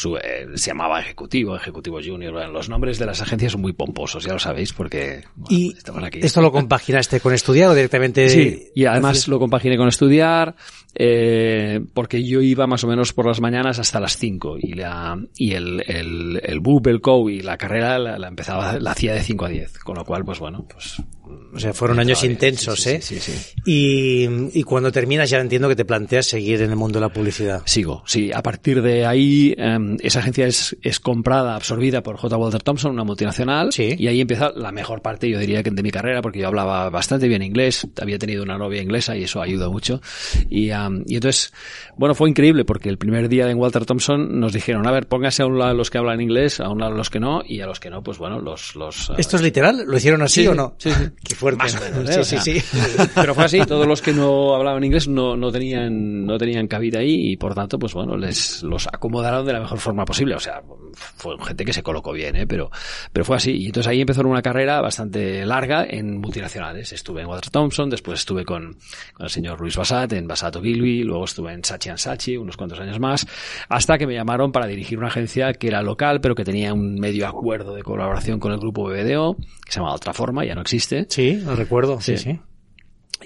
Su, 0.00 0.16
eh, 0.16 0.46
se 0.54 0.70
llamaba 0.70 0.98
Ejecutivo, 0.98 1.54
Ejecutivo 1.54 1.98
Junior. 2.02 2.32
Bueno, 2.32 2.52
los 2.52 2.70
nombres 2.70 2.98
de 2.98 3.04
las 3.04 3.20
agencias 3.20 3.52
son 3.52 3.60
muy 3.60 3.74
pomposos, 3.74 4.24
ya 4.24 4.32
lo 4.32 4.38
sabéis, 4.38 4.72
porque 4.72 5.24
bueno, 5.36 5.48
¿Y 5.50 5.76
estaban 5.76 6.04
aquí. 6.04 6.20
esto 6.22 6.40
lo 6.40 6.50
compaginaste 6.50 7.20
con 7.20 7.34
estudiar 7.34 7.68
o 7.68 7.74
directamente? 7.74 8.30
Sí, 8.30 8.68
y 8.74 8.86
además 8.86 9.28
lo 9.28 9.38
compaginé 9.38 9.76
con 9.76 9.88
estudiar, 9.88 10.56
eh, 10.94 11.80
porque 11.92 12.24
yo 12.24 12.40
iba 12.40 12.66
más 12.66 12.82
o 12.82 12.88
menos 12.88 13.12
por 13.12 13.26
las 13.26 13.42
mañanas 13.42 13.78
hasta 13.78 14.00
las 14.00 14.16
5 14.16 14.56
y, 14.58 14.72
la, 14.72 15.18
y 15.36 15.52
el, 15.52 15.84
el, 15.86 16.40
el 16.44 16.60
BUP, 16.60 16.86
el 16.86 17.02
COU 17.02 17.28
y 17.28 17.40
la 17.40 17.58
carrera 17.58 17.98
la, 17.98 18.18
la 18.18 18.28
empezaba, 18.28 18.78
la 18.78 18.92
hacía 18.92 19.12
de 19.12 19.20
5 19.22 19.44
a 19.44 19.48
10, 19.50 19.80
con 19.80 19.96
lo 19.96 20.04
cual, 20.06 20.24
pues 20.24 20.38
bueno, 20.38 20.66
pues... 20.66 20.96
O 21.52 21.58
sea, 21.58 21.72
fueron 21.72 21.98
años 21.98 22.22
intensos, 22.22 22.80
Sí, 22.80 22.90
¿eh? 22.90 23.00
Sí, 23.02 23.18
sí. 23.18 23.32
Y, 23.66 24.28
y 24.58 24.62
cuando 24.62 24.92
terminas 24.92 25.28
ya 25.30 25.38
entiendo 25.40 25.68
que 25.68 25.74
te 25.76 25.84
planteas 25.84 26.26
seguir 26.26 26.62
en 26.62 26.70
el 26.70 26.76
mundo 26.76 26.98
de 27.00 27.06
la 27.06 27.12
publicidad. 27.12 27.62
Sigo, 27.66 28.02
sí. 28.06 28.30
A 28.32 28.42
partir 28.42 28.82
de 28.82 29.04
ahí, 29.04 29.54
eh, 29.58 29.78
esa 30.00 30.20
agencia 30.20 30.46
es, 30.46 30.76
es 30.82 31.00
comprada, 31.00 31.56
absorbida 31.56 32.02
por 32.02 32.16
J. 32.16 32.36
Walter 32.36 32.62
Thompson, 32.62 32.92
una 32.92 33.04
multinacional. 33.04 33.72
Sí. 33.72 33.94
Y 33.98 34.06
ahí 34.06 34.20
empieza 34.20 34.52
la 34.54 34.70
mejor 34.72 35.02
parte, 35.02 35.28
yo 35.28 35.38
diría, 35.38 35.62
que 35.62 35.70
de 35.70 35.82
mi 35.82 35.90
carrera, 35.90 36.22
porque 36.22 36.38
yo 36.38 36.46
hablaba 36.46 36.88
bastante 36.90 37.26
bien 37.28 37.42
inglés, 37.42 37.86
había 38.00 38.18
tenido 38.18 38.42
una 38.42 38.56
novia 38.56 38.80
inglesa 38.82 39.16
y 39.16 39.24
eso 39.24 39.42
ayuda 39.42 39.68
mucho. 39.68 40.00
Y, 40.48 40.70
um, 40.70 41.02
y 41.06 41.16
entonces, 41.16 41.52
bueno, 41.96 42.14
fue 42.14 42.28
increíble 42.30 42.64
porque 42.64 42.88
el 42.88 42.98
primer 42.98 43.28
día 43.28 43.50
en 43.50 43.58
Walter 43.58 43.84
Thompson 43.86 44.38
nos 44.38 44.52
dijeron, 44.52 44.86
a 44.86 44.92
ver, 44.92 45.06
póngase 45.08 45.42
a 45.42 45.46
un 45.46 45.58
lado 45.58 45.74
los 45.74 45.90
que 45.90 45.98
hablan 45.98 46.20
inglés, 46.20 46.60
a 46.60 46.68
un 46.68 46.78
lado 46.78 46.92
los 46.92 47.10
que 47.10 47.18
no, 47.20 47.42
y 47.44 47.60
a 47.60 47.66
los 47.66 47.80
que 47.80 47.90
no, 47.90 48.02
pues 48.02 48.18
bueno, 48.18 48.40
los... 48.40 48.76
los 48.76 49.10
eh, 49.10 49.14
¿Esto 49.18 49.36
es 49.36 49.42
literal? 49.42 49.84
¿Lo 49.86 49.96
hicieron 49.96 50.22
así 50.22 50.42
Sí, 50.42 50.46
o 50.46 50.54
no? 50.54 50.74
sí, 50.78 50.90
sí. 50.90 51.04
Qué 51.22 51.34
fuerte. 51.34 51.58
Más 51.58 51.76
o 51.76 51.80
menos, 51.80 52.10
¿eh? 52.10 52.24
Sí, 52.24 52.38
sí, 52.38 52.60
sí. 52.60 52.78
Pero 53.14 53.34
fue 53.34 53.44
así, 53.44 53.60
todos 53.66 53.86
los 53.86 54.00
que 54.00 54.12
no 54.12 54.54
hablaban 54.54 54.82
inglés 54.82 55.06
no, 55.06 55.36
no 55.36 55.52
tenían, 55.52 56.24
no 56.24 56.38
tenían 56.38 56.66
cabida 56.66 57.00
ahí 57.00 57.32
y 57.32 57.36
por 57.36 57.54
tanto, 57.54 57.78
pues 57.78 57.92
bueno, 57.92 58.16
les 58.16 58.62
los 58.62 58.86
acomodaron 58.86 59.44
de 59.44 59.52
la 59.52 59.60
mejor 59.60 59.78
forma 59.78 60.04
posible. 60.04 60.34
O 60.34 60.40
sea, 60.40 60.62
fue 60.94 61.36
gente 61.44 61.64
que 61.64 61.72
se 61.72 61.82
colocó 61.82 62.12
bien, 62.12 62.36
¿eh? 62.36 62.46
pero, 62.46 62.70
pero 63.12 63.24
fue 63.24 63.36
así. 63.36 63.52
Y 63.52 63.66
entonces 63.66 63.90
ahí 63.90 64.00
empezó 64.00 64.22
una 64.22 64.42
carrera 64.42 64.80
bastante 64.80 65.44
larga 65.44 65.86
en 65.88 66.18
multinacionales. 66.20 66.92
Estuve 66.92 67.22
en 67.22 67.26
Walter 67.26 67.50
Thompson, 67.50 67.90
después 67.90 68.20
estuve 68.20 68.44
con, 68.44 68.76
con 69.12 69.24
el 69.24 69.30
señor 69.30 69.60
Luis 69.60 69.76
Basat 69.76 70.12
en 70.12 70.26
Basat 70.26 70.56
Ogilvy, 70.56 71.02
luego 71.02 71.24
estuve 71.24 71.52
en 71.52 71.64
Sachi 71.64 71.90
Sachi 71.96 72.36
unos 72.36 72.56
cuantos 72.56 72.80
años 72.80 72.98
más, 72.98 73.26
hasta 73.68 73.98
que 73.98 74.06
me 74.06 74.14
llamaron 74.14 74.52
para 74.52 74.66
dirigir 74.66 74.98
una 74.98 75.08
agencia 75.08 75.52
que 75.52 75.68
era 75.68 75.82
local, 75.82 76.20
pero 76.20 76.34
que 76.34 76.44
tenía 76.44 76.72
un 76.72 76.94
medio 76.94 77.26
acuerdo 77.26 77.74
de 77.74 77.82
colaboración 77.82 78.38
con 78.38 78.52
el 78.52 78.58
grupo 78.58 78.84
BBDO, 78.84 79.36
que 79.36 79.72
se 79.72 79.80
llama 79.80 79.94
Otra 79.94 80.12
Forma, 80.12 80.44
ya 80.44 80.54
no 80.54 80.62
existe. 80.62 81.06
Sí, 81.10 81.34
lo 81.44 81.54
recuerdo. 81.54 82.00
Sí, 82.00 82.16
Sí. 82.16 82.32
sí. 82.32 82.40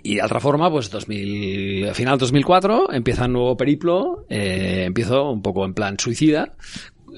Y 0.03 0.17
de 0.17 0.23
otra 0.25 0.41
forma, 0.41 0.69
pues 0.71 0.91
2000, 0.91 1.95
final 1.95 2.19
2004, 2.19 2.93
empieza 2.93 3.27
un 3.27 3.35
nuevo 3.35 3.57
periplo, 3.57 4.27
eh, 4.29 4.83
empiezo 4.87 5.31
un 5.31 5.41
poco 5.41 5.65
en 5.65 5.73
plan 5.73 5.97
suicida 6.01 6.57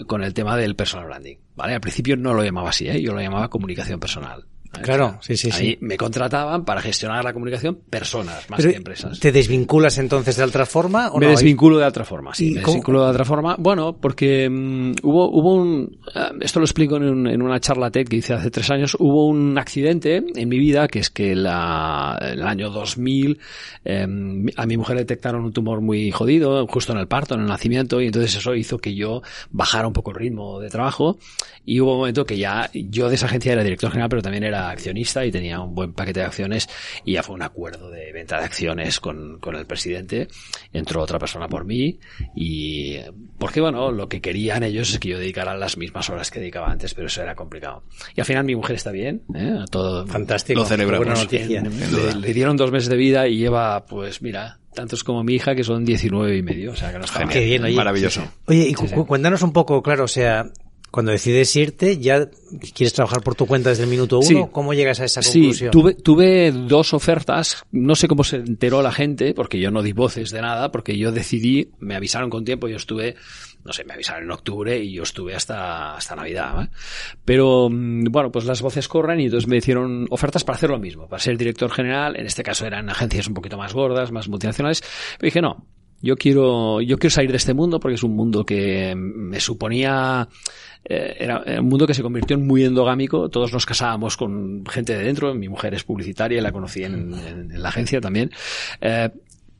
con 0.07 0.23
el 0.23 0.35
tema 0.35 0.59
del 0.59 0.77
personal 0.77 1.07
branding, 1.07 1.37
¿vale? 1.55 1.73
Al 1.73 1.81
principio 1.81 2.19
no 2.19 2.35
lo 2.35 2.45
llamaba 2.45 2.69
así, 2.69 2.87
¿eh? 2.87 3.01
Yo 3.01 3.15
lo 3.15 3.21
llamaba 3.23 3.49
comunicación 3.49 3.99
personal. 3.99 4.45
Claro, 4.83 5.19
sí, 5.23 5.37
sí, 5.37 5.51
Ahí 5.53 5.71
sí. 5.73 5.79
me 5.81 5.97
contrataban 5.97 6.65
para 6.65 6.81
gestionar 6.81 7.25
la 7.25 7.33
comunicación 7.33 7.79
personas, 7.89 8.49
más 8.51 8.59
Pero, 8.59 8.71
que 8.71 8.77
empresas. 8.77 9.19
¿Te 9.21 9.33
desvinculas 9.33 9.99
entonces 9.99 10.37
de 10.37 10.45
otra 10.45 10.67
forma 10.67 11.11
o 11.11 11.19
Me 11.19 11.27
no? 11.27 11.33
desvinculo 11.33 11.79
de 11.79 11.85
otra 11.85 12.05
forma, 12.05 12.35
sí. 12.35 12.49
¿Y 12.49 12.55
Me 12.55 12.63
cómo? 12.63 12.75
desvinculo 12.75 13.05
de 13.05 13.11
otra 13.11 13.25
forma. 13.25 13.57
Bueno, 13.59 13.97
porque 14.01 14.49
mm, 14.51 14.93
hubo, 15.03 15.31
hubo 15.31 15.55
un, 15.55 15.99
eh, 16.15 16.21
esto 16.41 16.61
lo 16.61 16.65
explico 16.67 16.97
en, 16.97 17.05
un- 17.05 17.27
en 17.27 17.43
una 17.43 17.61
charla 17.61 17.91
TED 17.91 18.07
que 18.09 18.17
hice 18.17 18.35
hace 18.35 18.51
tres 18.51 18.71
años, 18.71 18.97
hubo 18.99 19.27
un 19.27 19.57
accidente 19.59 20.23
en 20.35 20.49
mi 20.49 20.59
vida 20.59 20.89
que 20.89 20.99
es 21.01 21.11
que 21.11 21.35
la, 21.35 22.19
en 22.21 22.29
el 22.41 22.43
año 22.47 22.71
2000 22.71 23.39
eh, 23.85 24.07
a 24.57 24.67
mi 24.67 24.77
mujer 24.77 24.97
detectaron 24.97 25.45
un 25.45 25.53
tumor 25.53 25.81
muy 25.81 26.11
jodido, 26.11 26.67
justo 26.67 26.93
en 26.93 26.99
el 26.99 27.07
parto, 27.09 27.35
en 27.35 27.41
el 27.43 27.47
nacimiento, 27.47 28.01
y 28.01 28.07
entonces 28.07 28.35
eso 28.37 28.55
hizo 28.55 28.79
que 28.79 28.95
yo 28.95 29.23
bajara 29.51 29.87
un 29.87 29.93
poco 29.93 30.11
el 30.11 30.17
ritmo 30.17 30.61
de 30.61 30.69
trabajo 30.71 31.19
y 31.65 31.81
hubo 31.81 31.93
un 31.93 31.99
momento 31.99 32.25
que 32.25 32.37
ya 32.39 32.71
yo 32.73 33.09
de 33.09 33.15
esa 33.17 33.27
agencia 33.27 33.53
era 33.53 33.63
director 33.65 33.91
general, 33.91 34.09
pero 34.09 34.23
también 34.23 34.45
era 34.45 34.66
era 34.67 34.73
accionista 34.73 35.25
y 35.25 35.31
tenía 35.31 35.61
un 35.61 35.75
buen 35.75 35.93
paquete 35.93 36.21
de 36.21 36.27
acciones 36.27 36.69
y 37.05 37.13
ya 37.15 37.23
fue 37.23 37.35
un 37.35 37.43
acuerdo 37.43 37.91
de 37.91 38.13
venta 38.13 38.39
de 38.39 38.45
acciones 38.45 39.01
con, 39.01 39.39
con 39.41 39.55
el 39.57 39.67
presidente. 39.67 40.29
Entró 40.73 41.03
otra 41.03 41.19
persona 41.19 41.49
por 41.49 41.65
mí 41.65 41.99
y 42.35 42.99
porque 43.39 43.61
bueno, 43.61 43.91
lo 43.93 44.09
que 44.09 44.21
querían 44.21 44.63
ellos 44.63 44.91
es 44.93 44.99
que 44.99 45.09
yo 45.11 45.19
dedicara 45.19 45.57
las 45.57 45.77
mismas 45.77 46.09
horas 46.11 46.31
que 46.31 46.41
dedicaba 46.41 46.71
antes, 46.71 46.95
pero 46.95 47.07
eso 47.07 47.23
era 47.23 47.35
complicado. 47.35 47.83
Y 48.15 48.21
al 48.21 48.27
final 48.27 48.45
mi 48.45 48.55
mujer 48.57 48.77
está 48.77 48.91
bien, 48.91 49.23
¿eh? 49.35 49.65
todo 49.71 50.07
Fantástico. 50.07 50.61
Lo 50.61 50.67
celebramos. 50.67 51.07
Buena 51.07 51.21
noticia. 51.23 51.63
le, 51.63 52.15
le 52.21 52.35
dieron 52.35 52.57
dos 52.57 52.71
meses 52.73 52.89
de 52.89 52.97
vida 52.97 53.29
y 53.29 53.37
lleva, 53.39 53.85
pues 53.87 54.23
mira, 54.23 54.59
tantos 54.75 55.05
como 55.05 55.23
mi 55.25 55.35
hija, 55.35 55.55
que 55.55 55.65
son 55.65 55.85
19 55.85 56.37
y 56.37 56.43
medio. 56.43 56.73
O 56.73 56.77
sea, 56.77 56.93
que 56.93 56.99
no 56.99 57.05
está. 57.05 57.27
Qué 57.27 57.45
bien, 57.45 57.65
oye. 57.65 57.75
Maravilloso. 57.75 58.23
Oye, 58.47 58.69
y 58.69 58.75
cu- 58.75 58.89
cu- 58.91 59.07
cuéntanos 59.07 59.43
un 59.43 59.53
poco, 59.53 59.83
claro, 59.83 60.05
o 60.05 60.09
sea, 60.09 60.47
cuando 60.97 61.13
decides 61.13 61.55
irte, 61.57 61.99
ya 61.99 62.27
quieres 62.73 62.95
trabajar 62.95 63.21
por 63.23 63.35
tu 63.35 63.45
cuenta 63.45 63.69
desde 63.69 63.83
el 63.85 63.91
minuto 63.91 64.17
uno, 64.17 64.27
Sí. 64.27 64.37
¿cómo 64.51 64.73
llegas 64.73 64.99
a 65.01 65.05
esa 65.05 65.21
Sí, 65.21 65.41
conclusión? 65.41 65.71
tuve, 65.71 65.93
tuve 65.95 66.53
dos 66.53 66.95
ofertas. 66.95 67.63
No 67.71 67.95
sé 67.95 68.09
cómo 68.09 68.25
se 68.25 68.37
enteró 68.37 68.81
la 68.81 68.93
gente, 68.93 69.35
porque 69.35 69.61
yo 69.61 69.71
no 69.71 69.83
di 69.83 69.93
voces 69.93 70.31
de 70.31 70.41
nada, 70.41 70.73
porque 70.73 70.97
yo 70.97 71.13
decidí, 71.13 71.71
me 71.81 71.97
avisaron 71.97 72.31
con 72.31 72.47
tiempo, 72.47 72.67
yo 72.67 72.77
estuve, 72.77 73.15
no 73.63 73.75
sé, 73.75 73.85
me 73.85 73.93
avisaron 73.93 74.25
en 74.25 74.31
octubre 74.31 74.79
y 74.83 74.95
yo 74.95 75.03
estuve 75.03 75.35
hasta, 75.35 75.97
hasta 75.97 76.17
Navidad. 76.17 76.63
¿eh? 76.65 76.69
Pero, 77.27 77.69
mm, 77.71 78.05
bueno, 78.11 78.33
pues 78.33 78.47
las 78.47 78.63
voces 78.63 78.89
corren 78.89 79.21
y 79.21 79.27
entonces 79.27 79.47
me 79.49 79.59
hicieron 79.59 80.07
ofertas 80.09 80.45
para 80.45 80.57
hacer 80.57 80.71
lo 80.71 80.79
mismo, 80.79 81.09
para 81.09 81.23
ser 81.23 81.37
director 81.37 81.71
general. 81.71 82.17
En 82.19 82.25
este 82.25 82.43
caso 82.43 82.65
eran 82.67 82.89
agencias 82.89 83.29
un 83.29 83.35
poquito 83.35 83.59
más 83.59 83.75
gordas, 83.75 84.11
más 84.13 84.29
multinacionales. 84.31 84.81
Pero 85.19 85.27
dije, 85.27 85.43
no, 85.43 85.67
yo 86.07 86.17
quiero, 86.17 86.81
yo 86.81 86.99
quiero 86.99 87.13
salir 87.13 87.33
de 87.33 87.37
este 87.37 87.53
mundo 87.53 87.81
porque 87.81 87.97
es 87.97 88.03
un 88.05 88.15
mundo 88.15 88.45
que 88.45 88.95
me 88.97 89.41
suponía, 89.41 90.29
eh, 90.85 91.17
era 91.19 91.43
un 91.59 91.69
mundo 91.69 91.87
que 91.87 91.95
se 91.95 92.03
convirtió 92.03 92.37
en 92.37 92.47
muy 92.47 92.65
endogámico. 92.65 93.29
Todos 93.29 93.53
nos 93.53 93.67
casábamos 93.67 94.17
con 94.17 94.65
gente 94.67 94.97
de 94.97 95.03
dentro. 95.03 95.35
Mi 95.35 95.49
mujer 95.49 95.75
es 95.75 95.83
publicitaria, 95.83 96.41
la 96.41 96.53
conocí 96.53 96.85
en 96.85 97.61
la 97.61 97.71
agencia 97.71 98.01
también. 98.01 98.31
Eh, 98.81 99.11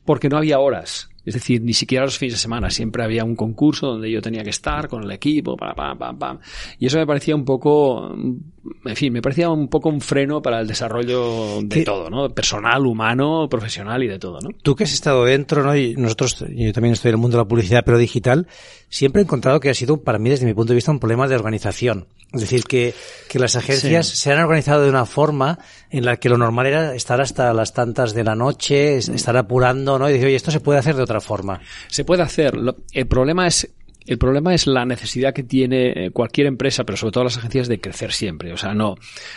porque 0.05 0.29
no 0.29 0.37
había 0.37 0.59
horas. 0.59 1.09
Es 1.27 1.33
decir, 1.33 1.61
ni 1.61 1.73
siquiera 1.73 2.05
los 2.05 2.17
fines 2.17 2.35
de 2.35 2.39
semana. 2.39 2.69
Siempre 2.69 3.03
había 3.03 3.25
un 3.25 3.35
concurso 3.35 3.87
donde 3.87 4.09
yo 4.09 4.21
tenía 4.21 4.43
que 4.43 4.49
estar 4.49 4.87
con 4.87 5.03
el 5.03 5.11
equipo, 5.11 5.57
pam, 5.57 5.75
pam, 5.75 5.97
pam, 5.97 6.17
pam. 6.17 6.39
Y 6.79 6.85
eso 6.85 6.97
me 6.99 7.05
parecía 7.05 7.35
un 7.35 7.43
poco, 7.43 8.15
en 8.15 8.95
fin, 8.95 9.11
me 9.11 9.21
parecía 9.21 9.49
un 9.49 9.67
poco 9.67 9.89
un 9.89 9.99
freno 9.99 10.41
para 10.41 10.61
el 10.61 10.67
desarrollo 10.67 11.61
de 11.63 11.79
¿Qué? 11.79 11.83
todo, 11.83 12.09
¿no? 12.09 12.29
Personal, 12.29 12.85
humano, 12.85 13.49
profesional 13.49 14.01
y 14.03 14.07
de 14.07 14.19
todo, 14.19 14.39
¿no? 14.39 14.51
Tú 14.61 14.73
que 14.73 14.85
has 14.85 14.93
estado 14.93 15.25
dentro, 15.25 15.63
¿no? 15.63 15.75
Y 15.75 15.95
nosotros, 15.97 16.45
yo 16.47 16.71
también 16.71 16.93
estoy 16.93 17.09
en 17.09 17.15
el 17.15 17.21
mundo 17.21 17.35
de 17.35 17.43
la 17.43 17.47
publicidad, 17.49 17.83
pero 17.85 17.97
digital, 17.97 18.47
siempre 18.87 19.21
he 19.21 19.25
encontrado 19.25 19.59
que 19.59 19.69
ha 19.69 19.73
sido, 19.73 20.01
para 20.01 20.19
mí, 20.19 20.29
desde 20.29 20.45
mi 20.45 20.53
punto 20.53 20.71
de 20.71 20.75
vista, 20.75 20.93
un 20.93 20.99
problema 20.99 21.27
de 21.27 21.35
organización. 21.35 22.07
Es 22.33 22.41
decir, 22.41 22.63
que, 22.65 22.93
que 23.29 23.39
las 23.39 23.55
agencias 23.55 24.07
Sí. 24.07 24.17
se 24.17 24.31
han 24.33 24.39
organizado 24.39 24.83
de 24.83 24.89
una 24.89 25.05
forma 25.05 25.59
en 25.89 26.03
la 26.03 26.17
que 26.17 26.27
lo 26.27 26.37
normal 26.37 26.65
era 26.67 26.93
estar 26.93 27.21
hasta 27.21 27.53
las 27.53 27.73
tantas 27.73 28.13
de 28.13 28.23
la 28.25 28.35
noche, 28.35 28.97
es- 28.97 29.07
estar 29.09 29.37
apurando, 29.37 29.97
¿no? 29.97 30.09
Y 30.09 30.13
decir, 30.13 30.27
oye, 30.27 30.35
esto 30.35 30.51
se 30.51 30.59
puede 30.59 30.79
hacer 30.79 30.95
de 30.95 31.03
otra 31.03 31.21
forma. 31.21 31.61
Se 31.87 32.03
puede 32.03 32.23
hacer. 32.23 32.53
El 32.91 33.07
problema 33.07 33.47
es 33.47 33.69
el 34.07 34.17
problema 34.17 34.53
es 34.53 34.65
la 34.67 34.85
necesidad 34.85 35.33
que 35.33 35.43
tiene 35.43 36.05
eh, 36.07 36.11
cualquier 36.11 36.47
empresa, 36.47 36.83
pero 36.85 36.97
sobre 36.97 37.11
todo 37.11 37.25
las 37.25 37.37
agencias, 37.37 37.67
de 37.67 37.79
crecer 37.79 38.11
siempre. 38.13 38.53
O 38.53 38.57
sea, 38.57 38.73
no, 38.73 38.95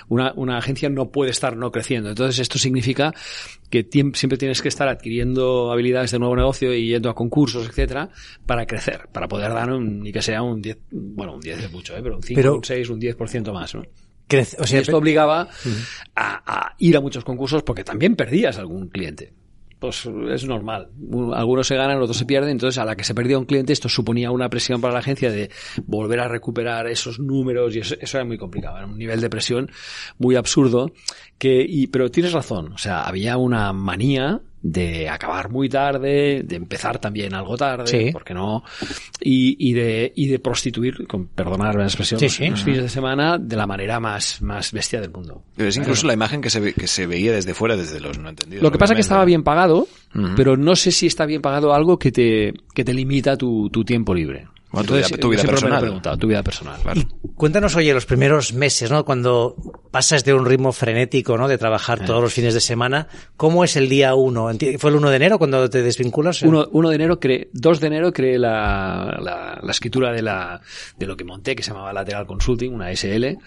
una, 0.08 0.32
una 0.36 0.56
agencia 0.58 0.88
no 0.88 1.10
puede 1.10 1.30
estar 1.32 1.56
no 1.56 1.70
creciendo. 1.72 2.08
Entonces, 2.08 2.38
esto 2.38 2.58
significa 2.58 3.12
que 3.68 3.86
siempre 4.14 4.38
tienes 4.38 4.62
que 4.62 4.68
estar 4.68 4.88
adquiriendo 4.88 5.72
habilidades 5.72 6.10
de 6.12 6.18
nuevo 6.18 6.34
negocio 6.36 6.72
y 6.74 6.88
yendo 6.88 7.10
a 7.10 7.14
concursos, 7.14 7.68
etcétera, 7.68 8.10
para 8.46 8.66
crecer, 8.66 9.08
para 9.12 9.28
poder 9.28 9.52
dar 9.52 9.72
un, 9.72 10.00
ni 10.00 10.12
que 10.12 10.22
sea 10.22 10.42
un 10.42 10.62
10, 10.62 10.78
bueno, 10.90 11.34
un 11.34 11.40
10 11.40 11.58
es 11.64 11.72
mucho, 11.72 11.96
¿eh? 11.96 12.00
pero 12.02 12.16
un 12.16 12.22
5, 12.22 12.38
Pero- 12.40 12.54
un 12.56 12.64
6, 12.64 12.88
un 12.90 13.00
10% 13.00 13.52
más, 13.52 13.74
¿no? 13.74 13.82
Crece- 14.28 14.56
o 14.60 14.64
Y 14.64 14.66
sea, 14.68 14.80
esto 14.80 14.96
obligaba 14.96 15.48
a, 16.14 16.42
a 16.70 16.74
ir 16.78 16.96
a 16.96 17.00
muchos 17.00 17.24
concursos 17.24 17.62
porque 17.64 17.82
también 17.84 18.14
perdías 18.14 18.58
algún 18.58 18.88
cliente. 18.88 19.32
Pues 19.80 20.06
es 20.30 20.44
normal. 20.44 20.90
Un- 21.00 21.34
Algunos 21.34 21.66
se 21.66 21.74
ganan, 21.74 22.00
otros 22.00 22.16
se 22.18 22.26
pierden. 22.26 22.50
Entonces, 22.50 22.78
a 22.78 22.84
la 22.84 22.94
que 22.94 23.02
se 23.02 23.14
perdía 23.14 23.38
un 23.38 23.46
cliente, 23.46 23.72
esto 23.72 23.88
suponía 23.88 24.30
una 24.30 24.48
presión 24.50 24.80
para 24.80 24.92
la 24.92 25.00
agencia 25.00 25.30
de 25.32 25.50
volver 25.86 26.20
a 26.20 26.28
recuperar 26.28 26.86
esos 26.86 27.18
números 27.18 27.74
y 27.74 27.78
eso, 27.80 27.94
eso 27.98 28.18
era 28.18 28.24
muy 28.26 28.36
complicado. 28.38 28.76
Era 28.76 28.86
un 28.86 28.98
nivel 28.98 29.20
de 29.22 29.30
presión 29.30 29.70
muy 30.18 30.36
absurdo. 30.36 30.92
Que, 31.38 31.88
pero 31.90 32.10
tienes 32.10 32.32
razón. 32.34 32.72
O 32.74 32.78
sea, 32.78 33.04
había 33.04 33.38
una 33.38 33.72
manía 33.72 34.42
de 34.62 35.08
acabar 35.08 35.50
muy 35.50 35.68
tarde, 35.70 36.42
de 36.44 36.56
empezar 36.56 36.98
también 36.98 37.32
algo 37.34 37.56
tarde, 37.56 37.86
Sí. 37.86 38.10
porque 38.12 38.34
no, 38.34 38.62
y, 39.20 39.56
y 39.70 39.72
de, 39.72 40.12
y 40.14 40.26
de 40.28 40.38
prostituir, 40.38 41.06
con 41.06 41.28
perdonar 41.28 41.74
la 41.76 41.84
expresión, 41.84 42.20
Sí, 42.20 42.26
los, 42.26 42.34
sí. 42.34 42.48
los 42.50 42.62
fines 42.64 42.82
de 42.82 42.88
semana 42.90 43.38
de 43.38 43.56
la 43.56 43.66
manera 43.66 44.00
más, 44.00 44.42
más 44.42 44.70
bestia 44.72 45.00
del 45.00 45.10
mundo. 45.10 45.44
Pero 45.56 45.68
es 45.70 45.76
incluso 45.76 46.06
la 46.06 46.12
imagen 46.12 46.40
que 46.42 46.50
se, 46.50 46.60
ve- 46.60 46.74
que 46.74 46.86
se 46.86 47.06
veía 47.06 47.32
desde 47.32 47.54
fuera, 47.54 47.74
desde 47.76 48.00
los 48.00 48.18
no 48.18 48.28
entendidos. 48.28 48.62
Lo 48.62 48.70
que 48.70 48.78
pasa 48.78 48.92
es 48.92 48.96
que 48.98 49.02
estaba 49.02 49.24
bien 49.24 49.42
pagado, 49.44 49.88
pero 50.36 50.56
no 50.58 50.76
sé 50.76 50.90
si 50.92 51.06
está 51.06 51.24
bien 51.24 51.40
pagado 51.40 51.72
algo 51.72 51.98
que 51.98 52.12
te, 52.12 52.52
que 52.74 52.84
te 52.84 52.92
limita 52.92 53.36
tu, 53.38 53.70
tu 53.70 53.82
tiempo 53.84 54.14
libre. 54.14 54.46
Bueno, 54.72 54.86
tu 54.86 54.94
vida- 54.94 55.08
tu 55.18 55.28
vida 55.30 55.42
me 55.42 55.48
personal. 55.48 56.18
tu 56.18 56.26
vida 56.28 56.42
personal. 56.42 56.80
Claro. 56.80 57.02
Cuéntanos, 57.34 57.74
oye, 57.74 57.92
los 57.94 58.06
primeros 58.06 58.52
meses, 58.52 58.90
¿no? 58.90 59.04
Cuando 59.04 59.56
pasas 59.90 60.24
de 60.24 60.32
un 60.34 60.46
ritmo 60.46 60.72
frenético, 60.72 61.36
¿no? 61.36 61.48
De 61.48 61.58
trabajar 61.58 62.04
todos 62.04 62.22
los 62.22 62.32
fines 62.32 62.54
de 62.54 62.60
semana, 62.60 63.08
¿cómo 63.36 63.64
es 63.64 63.74
el 63.76 63.88
día 63.88 64.14
uno? 64.14 64.50
Enti- 64.50 64.78
¿Fue 64.78 64.90
el 64.90 64.96
1 64.96 65.10
de 65.10 65.16
enero 65.16 65.38
cuando 65.38 65.68
te 65.68 65.82
desvinculas? 65.82 66.42
Uno, 66.42 66.68
uno 66.70 66.88
de 66.90 66.94
enero 66.96 67.18
creé, 67.18 67.48
2 67.52 67.80
de 67.80 67.86
enero 67.88 68.12
creé 68.12 68.38
la, 68.38 69.18
la, 69.20 69.58
la 69.62 69.70
escritura 69.72 70.12
de 70.12 70.22
la, 70.22 70.60
de 70.98 71.06
lo 71.06 71.16
que 71.16 71.24
monté, 71.24 71.56
que 71.56 71.62
se 71.62 71.70
llamaba 71.72 71.92
Lateral 71.92 72.26
Consulting, 72.26 72.72
una 72.72 72.90
SL. 72.94 73.38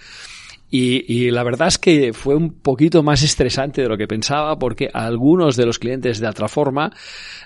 Y, 0.76 1.06
y 1.08 1.30
la 1.30 1.44
verdad 1.44 1.68
es 1.68 1.78
que 1.78 2.14
fue 2.14 2.34
un 2.34 2.50
poquito 2.52 3.04
más 3.04 3.22
estresante 3.22 3.84
de 3.84 3.88
lo 3.88 3.96
que 3.96 4.08
pensaba 4.08 4.58
porque 4.58 4.90
algunos 4.92 5.56
de 5.56 5.68
los 5.68 5.78
clientes 5.78 6.20
de 6.20 6.26
Atraforma 6.26 6.92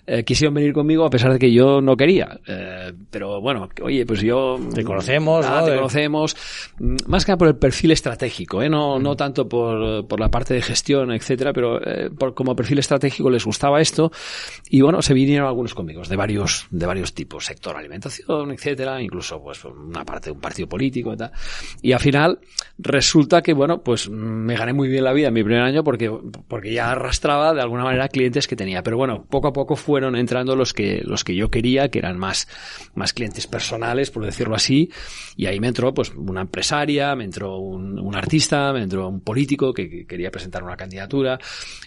eh, 0.05 0.23
quisieron 0.23 0.53
venir 0.53 0.71
conmigo 0.71 1.03
a 1.05 1.09
pesar 1.09 1.33
de 1.33 1.37
que 1.37 1.51
yo 1.51 1.81
no 1.81 1.97
quería. 1.97 2.39
Eh, 2.47 2.93
pero 3.11 3.41
bueno, 3.41 3.67
oye, 3.81 4.05
pues 4.05 4.21
yo... 4.21 4.57
Te 4.73 4.85
conocemos, 4.85 5.45
Ah, 5.45 5.59
¿no? 5.59 5.65
Te 5.65 5.75
conocemos. 5.75 6.37
Mm, 6.79 6.95
Más 7.07 7.25
que 7.25 7.31
nada 7.33 7.37
por 7.37 7.49
el 7.49 7.57
perfil 7.57 7.91
estratégico, 7.91 8.61
¿eh? 8.61 8.69
no, 8.69 8.97
no 8.97 9.17
tanto 9.17 9.49
por, 9.49 10.07
por 10.07 10.21
la 10.21 10.29
parte 10.29 10.53
de 10.53 10.61
gestión, 10.61 11.11
etcétera, 11.11 11.51
pero 11.51 11.81
eh, 11.85 12.09
por, 12.17 12.33
como 12.33 12.55
perfil 12.55 12.79
estratégico 12.79 13.29
les 13.29 13.43
gustaba 13.43 13.81
esto. 13.81 14.09
Y 14.69 14.79
bueno, 14.79 15.01
se 15.01 15.13
vinieron 15.13 15.49
algunos 15.49 15.73
conmigo, 15.73 16.01
de 16.01 16.15
varios, 16.15 16.67
de 16.71 16.85
varios 16.85 17.13
tipos, 17.13 17.43
sector 17.43 17.75
alimentación, 17.75 18.51
etcétera, 18.51 19.01
incluso 19.01 19.43
pues 19.43 19.65
una 19.65 20.05
parte 20.05 20.29
de 20.29 20.31
un 20.31 20.39
partido 20.39 20.69
político 20.69 21.13
y 21.13 21.17
tal. 21.17 21.31
Y 21.81 21.91
al 21.91 21.99
final 21.99 22.39
resulta 22.77 23.16
que, 23.43 23.53
bueno, 23.53 23.81
pues 23.81 24.09
me 24.09 24.55
gané 24.55 24.73
muy 24.73 24.89
bien 24.89 25.03
la 25.03 25.13
vida 25.13 25.29
en 25.29 25.33
mi 25.33 25.43
primer 25.43 25.61
año 25.61 25.83
porque, 25.83 26.11
porque 26.47 26.73
ya 26.73 26.91
arrastraba 26.91 27.53
de 27.53 27.61
alguna 27.61 27.83
manera 27.83 28.07
clientes 28.07 28.47
que 28.47 28.55
tenía. 28.55 28.83
Pero 28.83 28.97
bueno, 28.97 29.25
poco 29.29 29.47
a 29.47 29.53
poco 29.53 29.75
fueron 29.75 30.15
entrando 30.15 30.55
los 30.55 30.73
que, 30.73 31.01
los 31.03 31.23
que 31.23 31.35
yo 31.35 31.49
quería, 31.49 31.89
que 31.89 31.99
eran 31.99 32.17
más, 32.17 32.47
más 32.95 33.13
clientes 33.13 33.47
personales, 33.47 34.11
por 34.11 34.25
decirlo 34.25 34.55
así. 34.55 34.91
Y 35.35 35.45
ahí 35.45 35.59
me 35.59 35.67
entró 35.67 35.93
pues 35.93 36.13
una 36.15 36.41
empresaria, 36.41 37.15
me 37.15 37.23
entró 37.23 37.57
un, 37.57 37.99
un 37.99 38.15
artista, 38.15 38.71
me 38.73 38.83
entró 38.83 39.07
un 39.07 39.21
político 39.21 39.73
que, 39.73 39.89
que 39.89 40.05
quería 40.05 40.31
presentar 40.31 40.63
una 40.63 40.77
candidatura. 40.77 41.39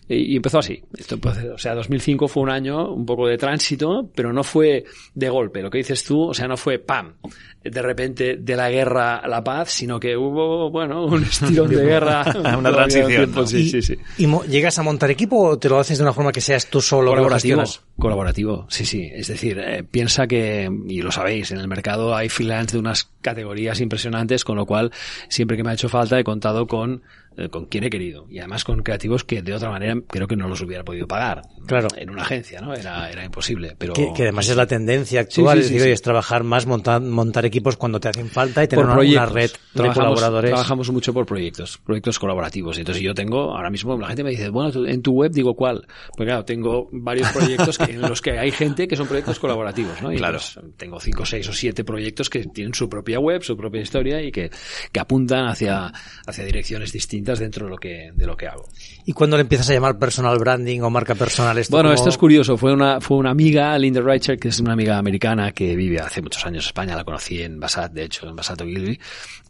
Y, 0.09 0.33
y 0.33 0.37
empezó 0.37 0.59
así. 0.59 0.83
Esto, 0.97 1.19
pues, 1.19 1.39
o 1.39 1.59
sea, 1.59 1.75
2005 1.75 2.29
fue 2.29 2.43
un 2.43 2.51
año 2.51 2.93
un 2.93 3.07
poco 3.07 3.27
de 3.27 3.39
tránsito, 3.39 4.11
pero 4.15 4.33
no 4.33 4.43
fue 4.43 4.85
de 5.15 5.29
golpe. 5.29 5.63
Lo 5.63 5.71
que 5.71 5.79
dices 5.79 6.05
tú, 6.05 6.23
o 6.23 6.35
sea, 6.35 6.49
no 6.49 6.57
fue 6.57 6.79
pam, 6.79 7.15
de 7.63 7.83
repente 7.83 8.37
de 8.39 8.57
la 8.57 8.71
guerra 8.71 9.17
a 9.17 9.29
la 9.29 9.45
paz, 9.45 9.71
sino 9.71 10.01
que 10.01 10.17
hubo, 10.17 10.71
bueno, 10.71 11.05
un 11.05 11.23
estirón 11.25 11.69
de 11.69 11.77
guerra. 11.85 12.25
Una 12.59 12.73
transición. 12.73 13.47
Sí, 13.47 13.69
sí, 13.69 13.83
sí. 13.83 13.97
¿Y 14.19 14.27
mo- 14.27 14.45
llegas 14.45 14.79
a 14.79 14.83
montar 14.83 15.11
equipo 15.11 15.37
o 15.41 15.59
te 15.59 15.69
lo 15.69 15.79
haces 15.79 15.99
de 15.99 16.05
una 16.05 16.13
forma 16.13 16.33
que 16.33 16.41
seas 16.41 16.67
tú 16.69 16.81
solo? 16.81 17.11
Colaborativo, 17.11 17.63
colaborativo, 17.99 18.67
sí, 18.71 18.85
sí. 18.85 19.11
Es 19.13 19.29
decir, 19.29 19.59
eh, 19.59 19.85
piensa 19.85 20.27
que, 20.27 20.71
y 20.89 21.03
lo 21.03 21.13
sabéis, 21.13 21.51
en 21.51 21.59
el 21.59 21.69
mercado 21.69 22.15
hay 22.17 22.29
freelance 22.29 22.73
de 22.77 22.81
unas 22.81 23.11
categorías 23.21 23.81
impresionantes, 23.81 24.45
con 24.45 24.57
lo 24.57 24.65
cual 24.67 24.91
siempre 25.29 25.57
que 25.57 25.63
me 25.65 25.71
ha 25.71 25.75
hecho 25.75 25.89
falta 25.89 26.19
he 26.19 26.25
contado 26.25 26.67
con, 26.67 27.03
con 27.49 27.67
quien 27.67 27.85
he 27.85 27.91
querido. 27.91 28.27
Y 28.29 28.39
además 28.41 28.65
con 28.65 28.83
creativos 28.83 29.25
que 29.25 29.41
de 29.43 29.55
otra 29.55 29.71
manera 29.71 29.95
creo 30.09 30.27
que 30.27 30.37
no 30.37 30.49
los 30.49 30.61
hubiera 30.61 30.85
podido 30.85 31.07
pagar. 31.07 31.43
Claro. 31.67 31.89
En 31.97 32.11
una 32.11 32.23
agencia, 32.23 32.61
¿no? 32.61 32.75
Era, 32.75 33.09
era 33.11 33.25
imposible. 33.25 33.75
Pero 33.79 33.93
Que, 33.95 34.13
que 34.15 34.25
además 34.25 34.49
es 34.49 34.57
la 34.57 34.67
tendencia 34.67 35.21
actual, 35.21 35.63
Sí, 35.63 35.69
sí, 35.69 35.77
es 35.77 35.83
decir, 35.85 36.01
trabajar 36.01 36.43
más, 36.45 36.67
montar, 36.67 37.01
montar 37.01 37.47
equipos 37.47 37.77
cuando 37.77 38.01
te 38.01 38.09
hacen 38.09 38.29
falta 38.29 38.65
y 38.65 38.69
tener 38.69 38.85
por 38.85 38.99
una, 38.99 39.27
red 39.27 39.51
de 39.75 39.89
colaboradores. 39.93 40.51
Trabajamos 40.51 40.91
mucho 40.91 41.15
por 41.15 41.25
proyectos, 41.27 41.79
proyectos 41.79 42.19
colaborativos. 42.19 42.77
Y 42.77 42.81
Entonces 42.81 43.03
yo 43.03 43.15
tengo, 43.15 43.57
ahora 43.57 43.71
mismo 43.71 43.97
la 43.97 44.09
gente 44.09 44.25
me 44.25 44.31
dice, 44.31 44.49
bueno, 44.51 44.87
en 44.87 45.03
tu 45.03 45.13
web 45.13 45.31
digo 45.31 45.55
cuál. 45.55 45.87
Pues 46.17 46.27
claro, 46.27 46.45
tengo 46.45 46.89
varios 46.93 47.29
proyectos 47.33 47.79
que- 47.79 47.93
en 47.93 48.01
los 48.03 48.21
que 48.21 48.39
hay 48.39 48.51
gente 48.51 48.89
que 48.89 48.97
son 48.97 49.07
proyectos 49.07 49.39
colaborativos, 49.39 50.03
¿no? 50.03 50.13
Y 50.13 50.17
Claro. 50.17 50.39
entonces 50.39 50.77
tengo 50.77 50.99
cinco, 50.99 51.25
seis 51.25 51.49
o 51.49 51.53
siete 51.53 51.85
proyectos 51.85 52.29
que 52.29 52.45
tienen 52.47 52.75
su 52.75 52.89
propia 52.89 53.21
web, 53.21 53.43
su 53.43 53.57
propia 53.57 53.81
historia 53.81 54.21
y 54.23 54.33
que, 54.33 54.51
que 54.91 55.01
apuntan 55.01 55.47
hacia, 55.47 55.93
hacia 56.27 56.45
direcciones 56.45 56.93
distintas 56.93 57.30
distintas 57.31 57.39
dentro 57.39 57.67
de 57.67 57.71
lo 57.71 57.77
que, 57.79 58.11
de 58.15 58.27
lo 58.27 58.37
que 58.37 58.47
hago. 58.47 58.67
¿Y 59.07 59.13
cuándo 59.13 59.37
le 59.37 59.43
empiezas 59.43 59.71
a 59.71 59.73
llamar 59.75 59.99
personal 59.99 60.39
branding 60.39 60.81
o 60.81 60.91
marca 60.91 61.15
personal? 61.15 61.57
Esto 61.59 61.77
Bueno, 61.77 61.89
como- 61.91 61.95
esto 61.95 62.09
es 62.11 62.19
curioso. 62.19 62.57
Fue 62.57 62.73
una, 62.73 63.01
fue 63.01 63.17
una 63.17 63.31
amiga, 63.31 63.77
Linda 63.79 64.01
Reicher, 64.01 64.39
que 64.39 64.49
es 64.49 64.61
una 64.61 64.73
amiga 64.73 64.99
americana 64.99 65.53
que 65.53 65.75
vive 65.77 65.99
hace 66.01 66.23
muchos 66.23 66.45
años 66.47 66.65
en 66.65 66.69
España. 66.69 66.97
La 66.97 67.05
conocí 67.05 67.43
en 67.43 67.59
Basat, 67.61 67.93
de 67.93 68.05
hecho, 68.05 68.29
en 68.29 68.37
Basat 68.37 68.61
Ogilvy. 68.61 68.99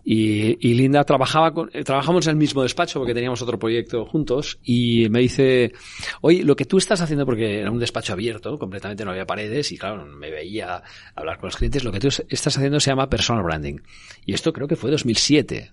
Y, 0.03 0.57
y 0.67 0.75
Linda 0.75 1.05
trabajaba 1.05 1.53
con, 1.53 1.69
eh, 1.75 1.85
trabajamos 1.85 2.27
en 2.27 2.31
el 2.31 2.37
mismo 2.37 2.63
despacho 2.63 2.99
porque 2.99 3.13
teníamos 3.13 3.43
otro 3.43 3.59
proyecto 3.59 4.07
juntos. 4.07 4.59
Y 4.65 5.09
me 5.11 5.21
dice, 5.21 5.73
oye, 6.23 6.43
lo 6.43 6.57
que 6.57 6.65
tú 6.65 6.79
estás 6.79 7.01
haciendo, 7.01 7.27
porque 7.27 7.61
era 7.61 7.71
un 7.71 7.79
despacho 7.79 8.13
abierto, 8.15 8.59
completamente 8.59 9.05
no 9.05 9.11
había 9.11 9.27
paredes 9.27 9.71
y 9.73 9.79
claro, 9.79 10.07
me 10.07 10.31
veía 10.31 10.83
hablar 11.15 11.39
con 11.39 11.49
los 11.49 11.57
clientes. 11.57 11.85
Lo 11.85 11.93
que 11.93 12.01
tú 12.01 12.09
estás 12.09 12.57
haciendo 12.57 12.81
se 12.81 12.91
llama 12.91 13.09
personal 13.11 13.43
branding. 13.45 13.79
Y 14.25 14.33
esto 14.33 14.53
creo 14.53 14.67
que 14.69 14.77
fue 14.77 14.91
2007. 14.91 15.73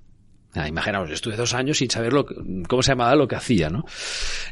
Ah, 0.57 0.67
imaginaos, 0.67 1.09
estuve 1.11 1.35
dos 1.35 1.53
años 1.53 1.77
sin 1.77 1.89
saber 1.89 2.13
lo 2.13 2.25
que- 2.25 2.35
cómo 2.67 2.81
se 2.81 2.91
llamaba 2.91 3.15
lo 3.15 3.27
que 3.27 3.35
hacía, 3.35 3.69
¿no? 3.69 3.85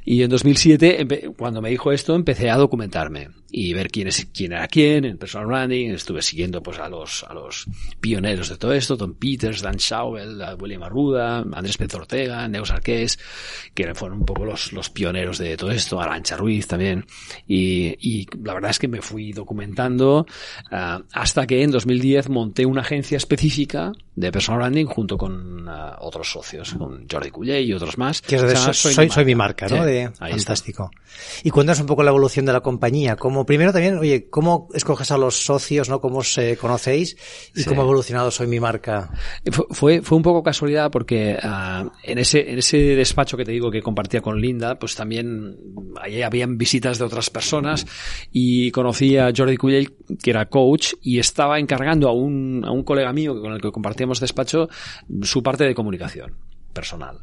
Y 0.04 0.22
en 0.24 0.30
2007, 0.30 1.04
empe- 1.06 1.36
cuando 1.36 1.62
me 1.62 1.70
dijo 1.70 1.92
esto, 1.92 2.14
empecé 2.16 2.50
a 2.50 2.58
documentarme 2.58 3.30
y 3.52 3.74
ver 3.74 3.90
quién, 3.90 4.08
es, 4.10 4.28
quién 4.34 4.52
era 4.52 4.68
quién 4.68 5.06
en 5.06 5.18
personal 5.18 5.48
branding. 5.48 5.90
Estuve 5.92 6.22
siguiendo 6.22 6.62
pues 6.62 6.78
a 6.80 6.90
los, 6.90 7.24
a 7.24 7.34
los 7.34 7.66
pioneros 8.02 8.50
de 8.50 8.58
todo 8.58 8.74
esto, 8.74 8.98
Tom 8.98 9.16
Peters, 9.16 9.62
Dan 9.62 9.78
Schauble, 9.80 10.44
a 10.44 10.56
William 10.56 10.84
Arruda, 10.84 11.38
Andrés 11.54 11.78
Pérez 11.78 11.96
Ortega, 11.96 12.48
Neus 12.48 12.70
Arqués, 12.72 13.18
que 13.74 13.96
fueron 13.96 14.20
un 14.20 14.26
poco 14.26 14.46
los, 14.46 14.74
los 14.74 14.90
pioneros 14.90 15.38
de 15.38 15.56
todo 15.58 15.72
esto, 15.72 16.00
Arancha 16.02 16.36
Ruiz 16.38 16.68
también. 16.68 17.06
Y, 17.48 17.96
y 18.00 18.28
la 18.44 18.54
verdad 18.54 18.72
es 18.72 18.80
que 18.80 18.88
me 18.88 19.02
fui 19.02 19.32
documentando 19.32 20.26
ah, 20.72 21.02
hasta 21.14 21.48
que 21.48 21.64
en 21.64 21.72
2010 21.72 22.30
monté 22.30 22.66
una 22.66 22.82
agencia 22.82 23.18
específica 23.18 23.92
de 24.16 24.32
personal 24.32 24.60
branding 24.60 24.86
junto 24.86 25.18
con 25.18 25.68
otros 26.00 26.32
socios, 26.32 26.74
con 26.76 27.08
Jordi 27.10 27.30
Cullé 27.32 27.62
y 27.62 27.74
otros 27.74 27.98
más. 27.98 28.22
Que 28.22 28.42
de 28.42 28.56
soy, 28.56 28.74
soy, 28.94 29.10
soy 29.10 29.26
mi 29.26 29.36
marca, 29.36 29.68
¿no? 29.68 29.78
Sí, 29.78 29.82
de, 29.92 30.00
ahí 30.02 30.10
está. 30.10 30.28
fantástico. 30.30 30.92
Y 31.44 31.50
cuéntanos 31.50 31.80
un 31.82 31.88
poco 31.88 32.04
la 32.04 32.10
evolución 32.12 32.46
de 32.46 32.54
la 32.54 32.62
compañía. 32.62 33.16
Como 33.16 33.46
primero 33.46 33.72
también, 33.72 33.98
oye, 33.98 34.28
¿cómo 34.30 34.68
escoges 34.74 35.12
a 35.12 35.18
los 35.18 35.46
socios, 35.46 35.90
no? 35.90 36.02
¿Cómo 36.02 36.20
os 36.20 36.38
eh, 36.38 36.58
conocéis? 36.60 37.16
¿Y 37.56 37.62
Sí. 37.62 37.70
cómo 37.70 37.82
ha 37.82 37.84
evolucionado 37.86 38.32
Soy 38.32 38.48
mi 38.48 38.60
marca? 38.60 39.12
Fue- 39.52 39.66
Fue, 39.72 40.02
fue 40.02 40.18
un 40.18 40.24
poco 40.24 40.42
casualidad 40.44 40.90
porque 40.92 41.38
ah, 41.42 41.86
en, 42.04 42.18
ese, 42.18 42.50
en 42.52 42.60
ese 42.60 42.78
despacho 42.78 43.38
que 43.38 43.46
te 43.46 43.52
digo 43.52 43.70
que 43.72 43.82
compartía 43.82 44.22
con 44.22 44.40
Linda, 44.42 44.78
pues 44.80 44.96
también 44.96 45.58
ahí 46.02 46.22
habían 46.22 46.58
visitas 46.58 46.98
de 46.98 47.06
otras 47.06 47.30
personas 47.30 47.86
y 48.32 48.72
conocí 48.72 49.18
a 49.18 49.32
Jordi 49.36 49.58
Cuyell, 49.58 49.94
que 50.24 50.30
era 50.32 50.48
coach, 50.48 50.94
y 51.02 51.20
estaba 51.20 51.60
encargando 51.60 52.10
a 52.10 52.14
un, 52.14 52.64
a 52.66 52.72
un 52.72 52.84
colega 52.84 53.14
mío 53.14 53.40
con 53.40 53.54
el 53.54 53.62
que 53.62 53.72
compartíamos 53.72 54.20
despacho 54.20 54.68
su 55.22 55.44
parte 55.44 55.64
de 55.66 55.75
comunicación 55.76 56.36
personal. 56.74 57.20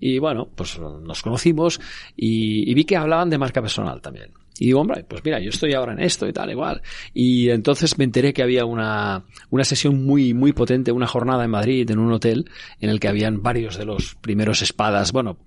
Y 0.00 0.18
bueno, 0.18 0.48
pues 0.54 0.78
nos 0.78 1.22
conocimos 1.22 1.80
y, 2.16 2.72
vi 2.74 2.84
que 2.84 2.96
hablaban 2.96 3.30
de 3.30 3.38
marca 3.38 3.60
personal 3.60 4.00
también. 4.00 4.30
Y 4.58 4.66
digo, 4.66 4.80
hombre, 4.80 5.04
pues 5.04 5.24
mira, 5.24 5.38
yo 5.38 5.50
estoy 5.50 5.74
ahora 5.74 5.92
en 5.92 6.00
esto 6.00 6.26
y 6.26 6.32
tal, 6.32 6.50
igual. 6.50 6.82
Y 7.14 7.48
entonces 7.50 7.96
me 7.96 8.04
enteré 8.04 8.32
que 8.32 8.42
había 8.42 8.64
una, 8.64 9.24
una 9.50 9.64
sesión 9.64 10.04
muy, 10.04 10.34
muy 10.34 10.52
potente, 10.52 10.90
una 10.90 11.06
jornada 11.06 11.44
en 11.44 11.50
Madrid, 11.50 11.88
en 11.88 12.00
un 12.00 12.12
hotel, 12.12 12.50
en 12.80 12.90
el 12.90 12.98
que 12.98 13.06
habían 13.06 13.40
varios 13.40 13.78
de 13.78 13.84
los 13.84 14.16
primeros 14.16 14.62
espadas, 14.62 15.12
bueno, 15.12 15.38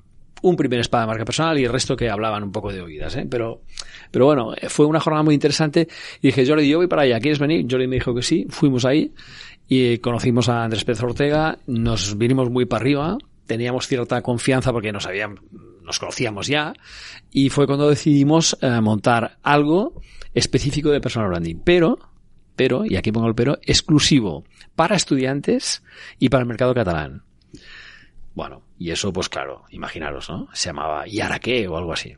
un 0.42 0.56
primer 0.56 0.80
espada 0.80 1.04
de 1.04 1.08
marca 1.08 1.26
personal 1.26 1.60
y 1.60 1.66
el 1.66 1.72
resto 1.72 1.96
que 1.96 2.10
hablaban 2.10 2.44
un 2.44 2.52
poco 2.52 2.72
de 2.72 2.82
oídas, 2.82 3.16
¿eh? 3.16 3.28
Pero, 3.30 3.62
pero 4.10 4.26
bueno, 4.26 4.54
fue 4.70 4.86
una 4.86 5.00
jornada 5.00 5.24
muy 5.24 5.34
interesante 5.34 5.88
y 6.22 6.28
dije, 6.28 6.46
Jordi, 6.46 6.68
yo 6.68 6.78
voy 6.78 6.88
para 6.88 7.04
allá, 7.04 7.20
¿quieres 7.20 7.40
venir? 7.40 7.66
Jordi 7.70 7.88
me 7.88 7.98
dijo 7.98 8.16
que 8.16 8.22
sí, 8.22 8.48
fuimos 8.50 8.86
ahí 8.86 9.14
y 9.74 10.00
conocimos 10.00 10.50
a 10.50 10.66
Andrés 10.66 10.84
Pérez 10.84 11.02
Ortega, 11.02 11.58
nos 11.66 12.18
vinimos 12.18 12.50
muy 12.50 12.66
para 12.66 12.82
arriba, 12.82 13.18
teníamos 13.48 13.88
cierta 13.88 14.22
confianza 14.22 14.74
porque 14.74 14.92
nos 14.92 15.06
habían, 15.06 15.40
nos 15.82 15.98
conocíamos 15.98 16.48
ya 16.48 16.74
y 17.32 17.48
fue 17.48 17.68
cuando 17.68 17.88
decidimos 17.88 18.58
eh, 18.60 18.82
montar 18.82 19.38
algo 19.44 20.02
específico 20.34 20.90
de 20.90 21.00
personal 21.00 21.30
branding, 21.30 21.56
pero 21.64 22.00
pero, 22.58 22.84
y 22.86 22.98
aquí 22.98 23.14
pongo 23.14 23.30
el 23.30 23.34
pero, 23.34 23.60
exclusivo 23.62 24.44
para 24.76 24.98
estudiantes 24.98 25.84
y 26.20 26.28
para 26.28 26.42
el 26.42 26.50
mercado 26.50 26.74
catalán. 26.74 27.24
Bueno, 28.36 28.64
y 28.78 28.92
eso, 28.92 29.14
pues 29.14 29.30
claro, 29.30 29.64
imaginaros, 29.70 30.30
¿no? 30.30 30.50
Se 30.52 30.68
llamaba 30.68 31.08
¿Y 31.08 31.22
o 31.22 31.78
algo 31.78 31.94
así. 31.94 32.14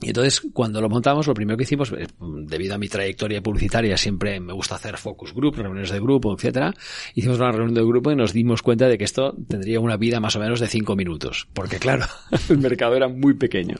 Y 0.00 0.08
entonces, 0.08 0.42
cuando 0.52 0.82
lo 0.82 0.90
montamos, 0.90 1.26
lo 1.26 1.32
primero 1.32 1.56
que 1.56 1.62
hicimos, 1.62 1.90
eh, 1.92 2.06
debido 2.20 2.74
a 2.74 2.78
mi 2.78 2.86
trayectoria 2.86 3.40
publicitaria, 3.40 3.96
siempre 3.96 4.38
me 4.40 4.52
gusta 4.52 4.74
hacer 4.74 4.98
focus 4.98 5.32
group, 5.32 5.56
reuniones 5.56 5.90
de 5.90 5.98
grupo, 6.00 6.34
etcétera. 6.34 6.74
Hicimos 7.14 7.38
una 7.38 7.50
reunión 7.50 7.74
de 7.74 7.82
grupo 7.82 8.10
y 8.10 8.16
nos 8.16 8.34
dimos 8.34 8.60
cuenta 8.60 8.88
de 8.88 8.98
que 8.98 9.04
esto 9.04 9.34
tendría 9.48 9.80
una 9.80 9.96
vida 9.96 10.20
más 10.20 10.36
o 10.36 10.40
menos 10.40 10.60
de 10.60 10.66
cinco 10.66 10.96
minutos. 10.96 11.48
Porque 11.54 11.78
claro, 11.78 12.04
el 12.50 12.58
mercado 12.58 12.94
era 12.94 13.08
muy 13.08 13.34
pequeño. 13.34 13.76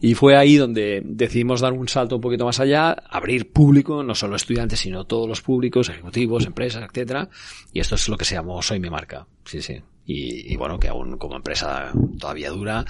Y 0.00 0.14
fue 0.14 0.36
ahí 0.36 0.56
donde 0.56 1.02
decidimos 1.04 1.60
dar 1.60 1.72
un 1.72 1.88
salto 1.88 2.14
un 2.16 2.20
poquito 2.20 2.44
más 2.44 2.60
allá, 2.60 2.92
abrir 2.92 3.50
público, 3.50 4.04
no 4.04 4.14
solo 4.14 4.36
estudiantes, 4.36 4.78
sino 4.78 5.04
todos 5.04 5.28
los 5.28 5.42
públicos, 5.42 5.88
ejecutivos, 5.88 6.46
empresas, 6.46 6.84
etcétera. 6.88 7.28
Y 7.72 7.80
esto 7.80 7.96
es 7.96 8.08
lo 8.08 8.16
que 8.16 8.24
se 8.24 8.36
llamó 8.36 8.62
Soy 8.62 8.78
mi 8.78 8.88
marca. 8.88 9.26
Sí, 9.44 9.60
sí. 9.60 9.82
Y, 10.06 10.52
y 10.52 10.56
bueno, 10.56 10.78
que 10.78 10.88
aún 10.88 11.16
como 11.16 11.36
empresa 11.36 11.90
todavía 12.18 12.50
dura, 12.50 12.84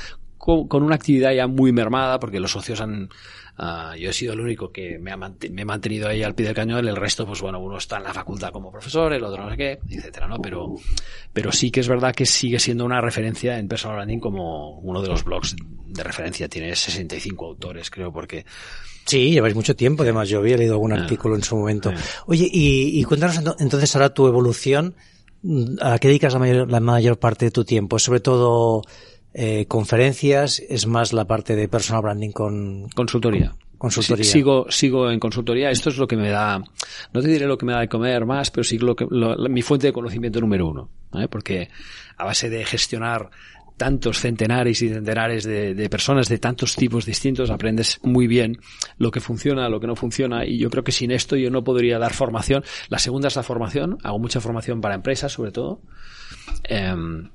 con, 0.44 0.68
con 0.68 0.82
una 0.82 0.96
actividad 0.96 1.32
ya 1.32 1.46
muy 1.46 1.72
mermada, 1.72 2.18
porque 2.20 2.38
los 2.38 2.50
socios 2.52 2.80
han, 2.82 3.08
ah, 3.56 3.94
yo 3.98 4.10
he 4.10 4.12
sido 4.12 4.34
el 4.34 4.40
único 4.40 4.70
que 4.70 4.98
me, 4.98 5.10
ha 5.10 5.16
me 5.16 5.32
he 5.62 5.64
mantenido 5.64 6.06
ahí 6.08 6.22
al 6.22 6.34
pie 6.34 6.44
del 6.44 6.54
cañón, 6.54 6.86
el 6.86 6.96
resto, 6.96 7.26
pues 7.26 7.40
bueno, 7.40 7.60
uno 7.60 7.78
está 7.78 7.96
en 7.96 8.02
la 8.04 8.12
facultad 8.12 8.50
como 8.52 8.70
profesor, 8.70 9.12
el 9.14 9.24
otro 9.24 9.42
no 9.44 9.50
sé 9.50 9.56
qué, 9.56 9.78
etcétera, 9.88 10.28
¿no? 10.28 10.38
Pero, 10.42 10.74
pero 11.32 11.50
sí 11.50 11.70
que 11.70 11.80
es 11.80 11.88
verdad 11.88 12.14
que 12.14 12.26
sigue 12.26 12.58
siendo 12.58 12.84
una 12.84 13.00
referencia 13.00 13.58
en 13.58 13.68
personal 13.68 13.96
branding 13.96 14.18
como 14.18 14.80
uno 14.80 15.00
de 15.00 15.08
los 15.08 15.24
blogs 15.24 15.56
de 15.86 16.02
referencia, 16.02 16.46
tiene 16.48 16.76
65 16.76 17.46
autores, 17.46 17.88
creo, 17.90 18.12
porque 18.12 18.44
Sí, 19.06 19.30
lleváis 19.30 19.54
mucho 19.54 19.74
tiempo, 19.76 20.02
además 20.02 20.28
yo 20.28 20.38
había 20.40 20.56
leído 20.56 20.74
algún 20.74 20.92
Ah. 20.92 20.96
artículo 21.02 21.34
en 21.36 21.42
su 21.42 21.56
momento. 21.56 21.90
Ah. 21.94 21.98
Oye, 22.26 22.48
y, 22.52 22.98
y 23.00 23.04
cuéntanos 23.04 23.38
ento- 23.38 23.56
entonces 23.60 23.94
ahora 23.96 24.14
tu 24.14 24.26
evolución, 24.26 24.94
¿a 25.82 25.98
qué 25.98 26.08
dedicas 26.08 26.32
la 26.32 26.38
mayor, 26.38 26.70
la 26.70 26.80
mayor 26.80 27.18
parte 27.18 27.44
de 27.44 27.50
tu 27.50 27.64
tiempo? 27.64 27.96
¿Es 27.98 28.02
sobre 28.02 28.20
todo 28.20 28.82
eh, 29.34 29.66
conferencias? 29.66 30.60
¿Es 30.68 30.86
más 30.86 31.12
la 31.12 31.26
parte 31.26 31.54
de 31.56 31.68
personal 31.68 32.02
branding 32.02 32.30
con 32.30 32.88
Consultoría. 32.94 33.54
consultoría? 33.78 34.24
Sigo, 34.24 34.66
sigo 34.70 35.10
en 35.10 35.18
consultoría. 35.20 35.70
Esto 35.70 35.90
es 35.90 35.98
lo 35.98 36.06
que 36.06 36.16
me 36.16 36.30
da, 36.30 36.58
no 37.12 37.20
te 37.20 37.28
diré 37.28 37.46
lo 37.46 37.58
que 37.58 37.66
me 37.66 37.72
da 37.72 37.80
de 37.80 37.88
comer 37.88 38.24
más, 38.24 38.50
pero 38.50 38.64
sí 38.64 38.78
lo 38.78 38.94
que, 38.96 39.06
lo- 39.10 39.36
mi 39.48 39.62
fuente 39.62 39.88
de 39.88 39.92
conocimiento 39.92 40.40
número 40.40 40.66
uno. 40.68 40.88
¿vale? 41.10 41.28
Porque 41.28 41.68
a 42.16 42.24
base 42.24 42.48
de 42.48 42.64
gestionar 42.64 43.28
tantos 43.76 44.20
centenares 44.20 44.80
y 44.82 44.88
centenares 44.88 45.42
de, 45.42 45.74
de 45.74 45.90
personas 45.90 46.28
de 46.28 46.38
tantos 46.38 46.76
tipos 46.76 47.04
distintos, 47.06 47.50
aprendes 47.50 47.98
muy 48.04 48.28
bien 48.28 48.58
lo 48.98 49.10
que 49.10 49.18
funciona, 49.20 49.68
lo 49.68 49.80
que 49.80 49.88
no 49.88 49.96
funciona, 49.96 50.46
y 50.46 50.58
yo 50.58 50.70
creo 50.70 50.84
que 50.84 50.92
sin 50.92 51.10
esto 51.10 51.34
yo 51.34 51.50
no 51.50 51.64
podría 51.64 51.98
dar 51.98 52.12
formación. 52.12 52.62
La 52.88 53.00
segunda 53.00 53.26
es 53.26 53.34
la 53.34 53.42
formación, 53.42 53.98
hago 54.04 54.20
mucha 54.20 54.40
formación 54.40 54.80
para 54.80 54.94
empresas, 54.94 55.32
sobre 55.32 55.50
todo. 55.50 55.80
Em, 56.64 57.30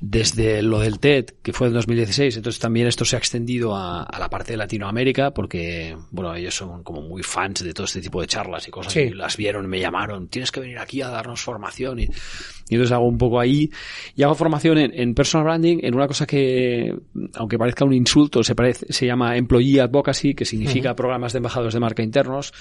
desde 0.00 0.62
lo 0.62 0.78
del 0.78 1.00
TED, 1.00 1.26
que 1.42 1.52
fue 1.52 1.68
en 1.68 1.74
2016, 1.74 2.36
entonces 2.36 2.60
también 2.60 2.86
esto 2.86 3.04
se 3.04 3.16
ha 3.16 3.18
extendido 3.18 3.74
a, 3.74 4.02
a 4.04 4.18
la 4.18 4.30
parte 4.30 4.52
de 4.52 4.56
Latinoamérica, 4.58 5.32
porque, 5.32 5.96
bueno, 6.10 6.34
ellos 6.34 6.54
son 6.54 6.82
como 6.84 7.02
muy 7.02 7.22
fans 7.22 7.64
de 7.64 7.74
todo 7.74 7.84
este 7.86 8.00
tipo 8.00 8.20
de 8.20 8.26
charlas 8.28 8.68
y 8.68 8.70
cosas, 8.70 8.92
Sí. 8.92 9.00
y 9.00 9.10
las 9.10 9.36
vieron, 9.36 9.66
me 9.66 9.80
llamaron, 9.80 10.28
tienes 10.28 10.52
que 10.52 10.60
venir 10.60 10.78
aquí 10.78 11.02
a 11.02 11.08
darnos 11.08 11.40
formación, 11.40 11.98
y, 11.98 12.02
y 12.04 12.74
entonces 12.74 12.92
hago 12.92 13.08
un 13.08 13.18
poco 13.18 13.40
ahí, 13.40 13.70
y 14.14 14.22
hago 14.22 14.34
formación 14.36 14.78
en, 14.78 14.92
en 14.94 15.14
personal 15.14 15.44
branding, 15.46 15.78
en 15.82 15.94
una 15.94 16.06
cosa 16.06 16.26
que, 16.26 16.94
aunque 17.34 17.58
parezca 17.58 17.84
un 17.84 17.92
insulto, 17.94 18.44
se 18.44 18.54
parece, 18.54 18.92
se 18.92 19.04
llama 19.06 19.36
Employee 19.36 19.80
Advocacy, 19.80 20.34
que 20.34 20.44
significa 20.44 20.94
programas 20.94 21.32
de 21.32 21.38
embajadores 21.38 21.74
de 21.74 21.80
marca 21.80 22.02
internos, 22.04 22.52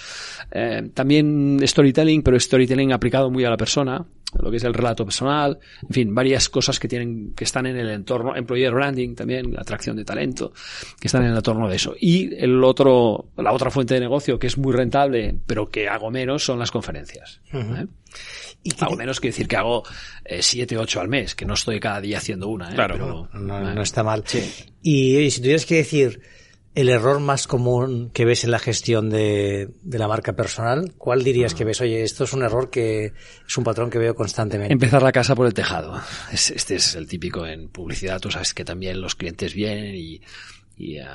eh, 0.52 0.90
también 0.94 1.60
storytelling, 1.64 2.24
pero 2.24 2.40
storytelling 2.40 2.94
aplicado 2.94 3.30
muy 3.30 3.46
a 3.46 3.50
la 3.52 3.58
persona, 3.58 4.06
lo 4.42 4.52
que 4.52 4.58
es 4.58 4.64
el 4.66 4.74
relato 4.74 5.06
personal, 5.06 5.58
en 5.84 5.90
fin, 5.90 6.14
varias 6.14 6.50
cosas 6.50 6.80
que 6.80 6.88
tienen, 6.88 7.34
que 7.34 7.46
están 7.46 7.66
en 7.66 7.78
el 7.78 7.90
entorno, 7.90 8.36
employer 8.36 8.74
branding 8.74 9.16
también, 9.16 9.54
la 9.54 9.62
atracción 9.62 9.96
de 9.96 10.04
talento, 10.04 10.52
que 11.00 11.08
están 11.08 11.24
en 11.24 11.32
el 11.32 11.38
entorno 11.38 11.68
de 11.70 11.76
eso. 11.78 11.96
Y 12.00 12.36
el 12.36 12.64
otro, 12.64 13.30
la 13.38 13.54
otra 13.54 13.72
fuente 13.72 13.94
de 13.94 14.02
negocio 14.02 14.38
que 14.38 14.48
es 14.48 14.58
muy 14.58 14.74
rentable, 14.74 15.36
pero 15.46 15.70
que 15.70 15.88
hago 15.88 16.12
menos, 16.12 16.44
son 16.44 16.60
las 16.60 16.72
conferencias. 16.72 17.40
¿eh? 17.54 17.88
¿Y 18.64 18.72
Hago 18.84 18.92
te- 18.92 18.98
menos 18.98 19.20
que 19.22 19.30
decir 19.30 19.48
que 19.48 19.56
hago 19.56 19.84
eh, 20.26 20.42
siete, 20.42 20.78
ocho 20.78 21.00
al 21.00 21.08
mes, 21.08 21.34
que 21.34 21.46
no 21.46 21.54
estoy 21.54 21.80
cada 21.80 22.02
día 22.02 22.18
haciendo 22.18 22.50
una, 22.50 22.72
¿eh? 22.72 22.76
Claro. 22.76 22.96
pero, 22.96 23.30
no, 23.42 23.70
¿eh? 23.72 23.74
no 23.76 23.82
está 23.82 24.04
mal. 24.04 24.24
Sí. 24.26 24.44
Y, 24.82 25.18
y 25.20 25.32
si 25.32 25.40
tuvieras 25.42 25.66
que 25.66 25.76
decir 25.76 26.22
el 26.80 26.90
error 26.90 27.20
más 27.20 27.48
común 27.48 28.12
que 28.14 28.24
ves 28.24 28.44
en 28.44 28.52
la 28.52 28.60
gestión 28.60 29.10
de, 29.10 29.70
de 29.82 29.98
la 30.00 30.08
marca 30.08 30.34
personal, 30.36 30.94
¿cuál 30.98 31.24
dirías 31.24 31.54
que 31.56 31.64
ves? 31.66 31.82
Oye, 31.82 32.04
esto 32.04 32.24
es 32.26 32.34
un 32.34 32.44
error 32.44 32.70
que 32.70 33.14
es 33.48 33.58
un 33.58 33.64
patrón 33.64 33.90
que 33.90 33.98
veo 33.98 34.14
constantemente. 34.14 34.74
Empezar 34.74 35.02
la 35.02 35.12
casa 35.12 35.34
por 35.36 35.48
el 35.48 35.54
tejado. 35.54 36.00
Es- 36.32 36.52
Este 36.52 36.76
es 36.76 36.94
el 36.96 37.08
típico 37.08 37.48
en 37.48 37.70
publicidad. 37.70 38.20
Tú 38.20 38.30
sabes 38.30 38.54
que 38.54 38.64
también 38.64 39.02
los 39.02 39.16
clientes 39.16 39.56
vienen 39.56 39.96
y, 39.96 40.22
y 40.78 41.00
uh, 41.00 41.06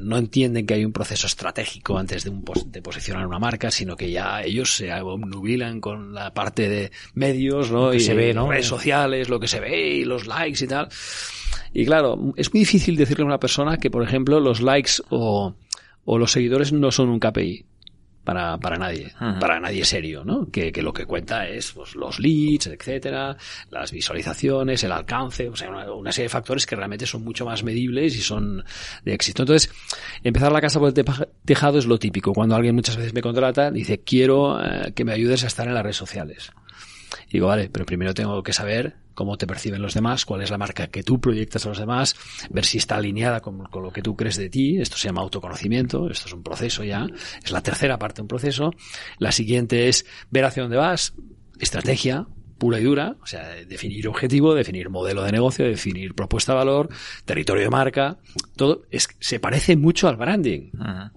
no 0.00 0.18
entienden 0.18 0.66
que 0.66 0.74
hay 0.74 0.84
un 0.84 0.92
proceso 0.92 1.28
estratégico 1.28 1.96
antes 1.96 2.24
de, 2.24 2.30
un 2.30 2.42
pos 2.42 2.70
de, 2.72 2.82
posicionar 2.82 3.24
una 3.24 3.38
marca, 3.38 3.70
sino 3.70 3.96
que 3.96 4.10
ya 4.10 4.42
ellos 4.42 4.74
se 4.74 4.92
obnubilan 4.92 5.80
con 5.80 6.12
la 6.12 6.34
parte 6.34 6.68
de 6.68 6.90
medios, 7.14 7.70
¿no? 7.70 7.94
y 7.94 8.00
se 8.00 8.14
ve, 8.14 8.34
¿no? 8.34 8.50
redes 8.50 8.66
sociales, 8.66 9.28
lo 9.28 9.38
que 9.38 9.46
se 9.46 9.60
ve 9.60 9.90
y 9.98 10.04
los 10.04 10.26
likes 10.26 10.64
y 10.64 10.66
tal. 10.66 10.88
Y 11.72 11.84
claro, 11.84 12.32
es 12.36 12.52
muy 12.52 12.60
difícil 12.60 12.96
decirle 12.96 13.24
a 13.24 13.26
una 13.26 13.40
persona 13.40 13.76
que, 13.78 13.90
por 13.90 14.02
ejemplo, 14.02 14.40
los 14.40 14.60
likes 14.60 14.92
o, 15.10 15.54
o 16.04 16.18
los 16.18 16.32
seguidores 16.32 16.72
no 16.72 16.90
son 16.90 17.08
un 17.08 17.20
KPI 17.20 17.66
para, 18.28 18.58
para 18.58 18.76
nadie, 18.76 19.06
uh 19.18 19.24
-huh. 19.24 19.38
para 19.38 19.58
nadie 19.58 19.86
serio, 19.86 20.22
¿no? 20.22 20.50
Que, 20.50 20.70
que, 20.70 20.82
lo 20.82 20.92
que 20.92 21.06
cuenta 21.06 21.48
es 21.48 21.72
pues, 21.72 21.94
los 21.94 22.20
leads, 22.20 22.66
etcétera, 22.66 23.34
las 23.70 23.90
visualizaciones, 23.90 24.84
el 24.84 24.92
alcance, 24.92 25.48
o 25.48 25.56
sea, 25.56 25.70
una, 25.70 25.90
una, 25.90 26.12
serie 26.12 26.26
de 26.26 26.28
factores 26.28 26.66
que 26.66 26.76
realmente 26.76 27.06
son 27.06 27.24
mucho 27.24 27.46
más 27.46 27.64
medibles 27.64 28.14
y 28.16 28.20
son 28.20 28.62
de 29.02 29.14
éxito. 29.14 29.44
Entonces, 29.44 29.72
empezar 30.22 30.52
la 30.52 30.60
casa 30.60 30.78
por 30.78 30.92
el 30.94 31.04
tejado 31.46 31.78
es 31.78 31.86
lo 31.86 31.98
típico. 31.98 32.34
Cuando 32.34 32.54
alguien 32.54 32.74
muchas 32.74 32.98
veces 32.98 33.14
me 33.14 33.22
contrata, 33.22 33.70
dice, 33.70 34.00
quiero 34.00 34.62
eh, 34.62 34.92
que 34.94 35.06
me 35.06 35.14
ayudes 35.14 35.44
a 35.44 35.46
estar 35.46 35.66
en 35.66 35.72
las 35.72 35.82
redes 35.82 35.96
sociales. 35.96 36.52
Y 37.28 37.34
digo, 37.34 37.48
vale, 37.48 37.68
pero 37.70 37.84
primero 37.84 38.14
tengo 38.14 38.42
que 38.42 38.52
saber 38.52 38.96
cómo 39.14 39.36
te 39.36 39.46
perciben 39.46 39.82
los 39.82 39.94
demás, 39.94 40.24
cuál 40.24 40.42
es 40.42 40.50
la 40.50 40.58
marca 40.58 40.86
que 40.86 41.02
tú 41.02 41.20
proyectas 41.20 41.66
a 41.66 41.70
los 41.70 41.78
demás, 41.78 42.14
ver 42.50 42.64
si 42.64 42.78
está 42.78 42.96
alineada 42.96 43.40
con, 43.40 43.64
con, 43.64 43.82
lo 43.82 43.92
que 43.92 44.00
tú 44.00 44.16
crees 44.16 44.36
de 44.36 44.48
ti. 44.48 44.80
Esto 44.80 44.96
se 44.96 45.08
llama 45.08 45.22
autoconocimiento, 45.22 46.08
esto 46.08 46.28
es 46.28 46.32
un 46.32 46.42
proceso 46.42 46.84
ya, 46.84 47.06
es 47.42 47.50
la 47.50 47.62
tercera 47.62 47.98
parte 47.98 48.16
de 48.16 48.22
un 48.22 48.28
proceso. 48.28 48.72
La 49.18 49.32
siguiente 49.32 49.88
es 49.88 50.06
ver 50.30 50.44
hacia 50.44 50.62
dónde 50.62 50.76
vas, 50.76 51.14
estrategia, 51.58 52.26
pura 52.58 52.80
y 52.80 52.84
dura, 52.84 53.16
o 53.22 53.26
sea, 53.26 53.54
definir 53.66 54.06
objetivo, 54.08 54.54
definir 54.54 54.90
modelo 54.90 55.22
de 55.22 55.32
negocio, 55.32 55.64
definir 55.64 56.14
propuesta 56.14 56.52
de 56.52 56.58
valor, 56.58 56.88
territorio 57.24 57.62
de 57.62 57.70
marca, 57.70 58.18
todo 58.56 58.82
es, 58.90 59.08
se 59.20 59.38
parece 59.40 59.76
mucho 59.76 60.08
al 60.08 60.16
branding. 60.16 60.70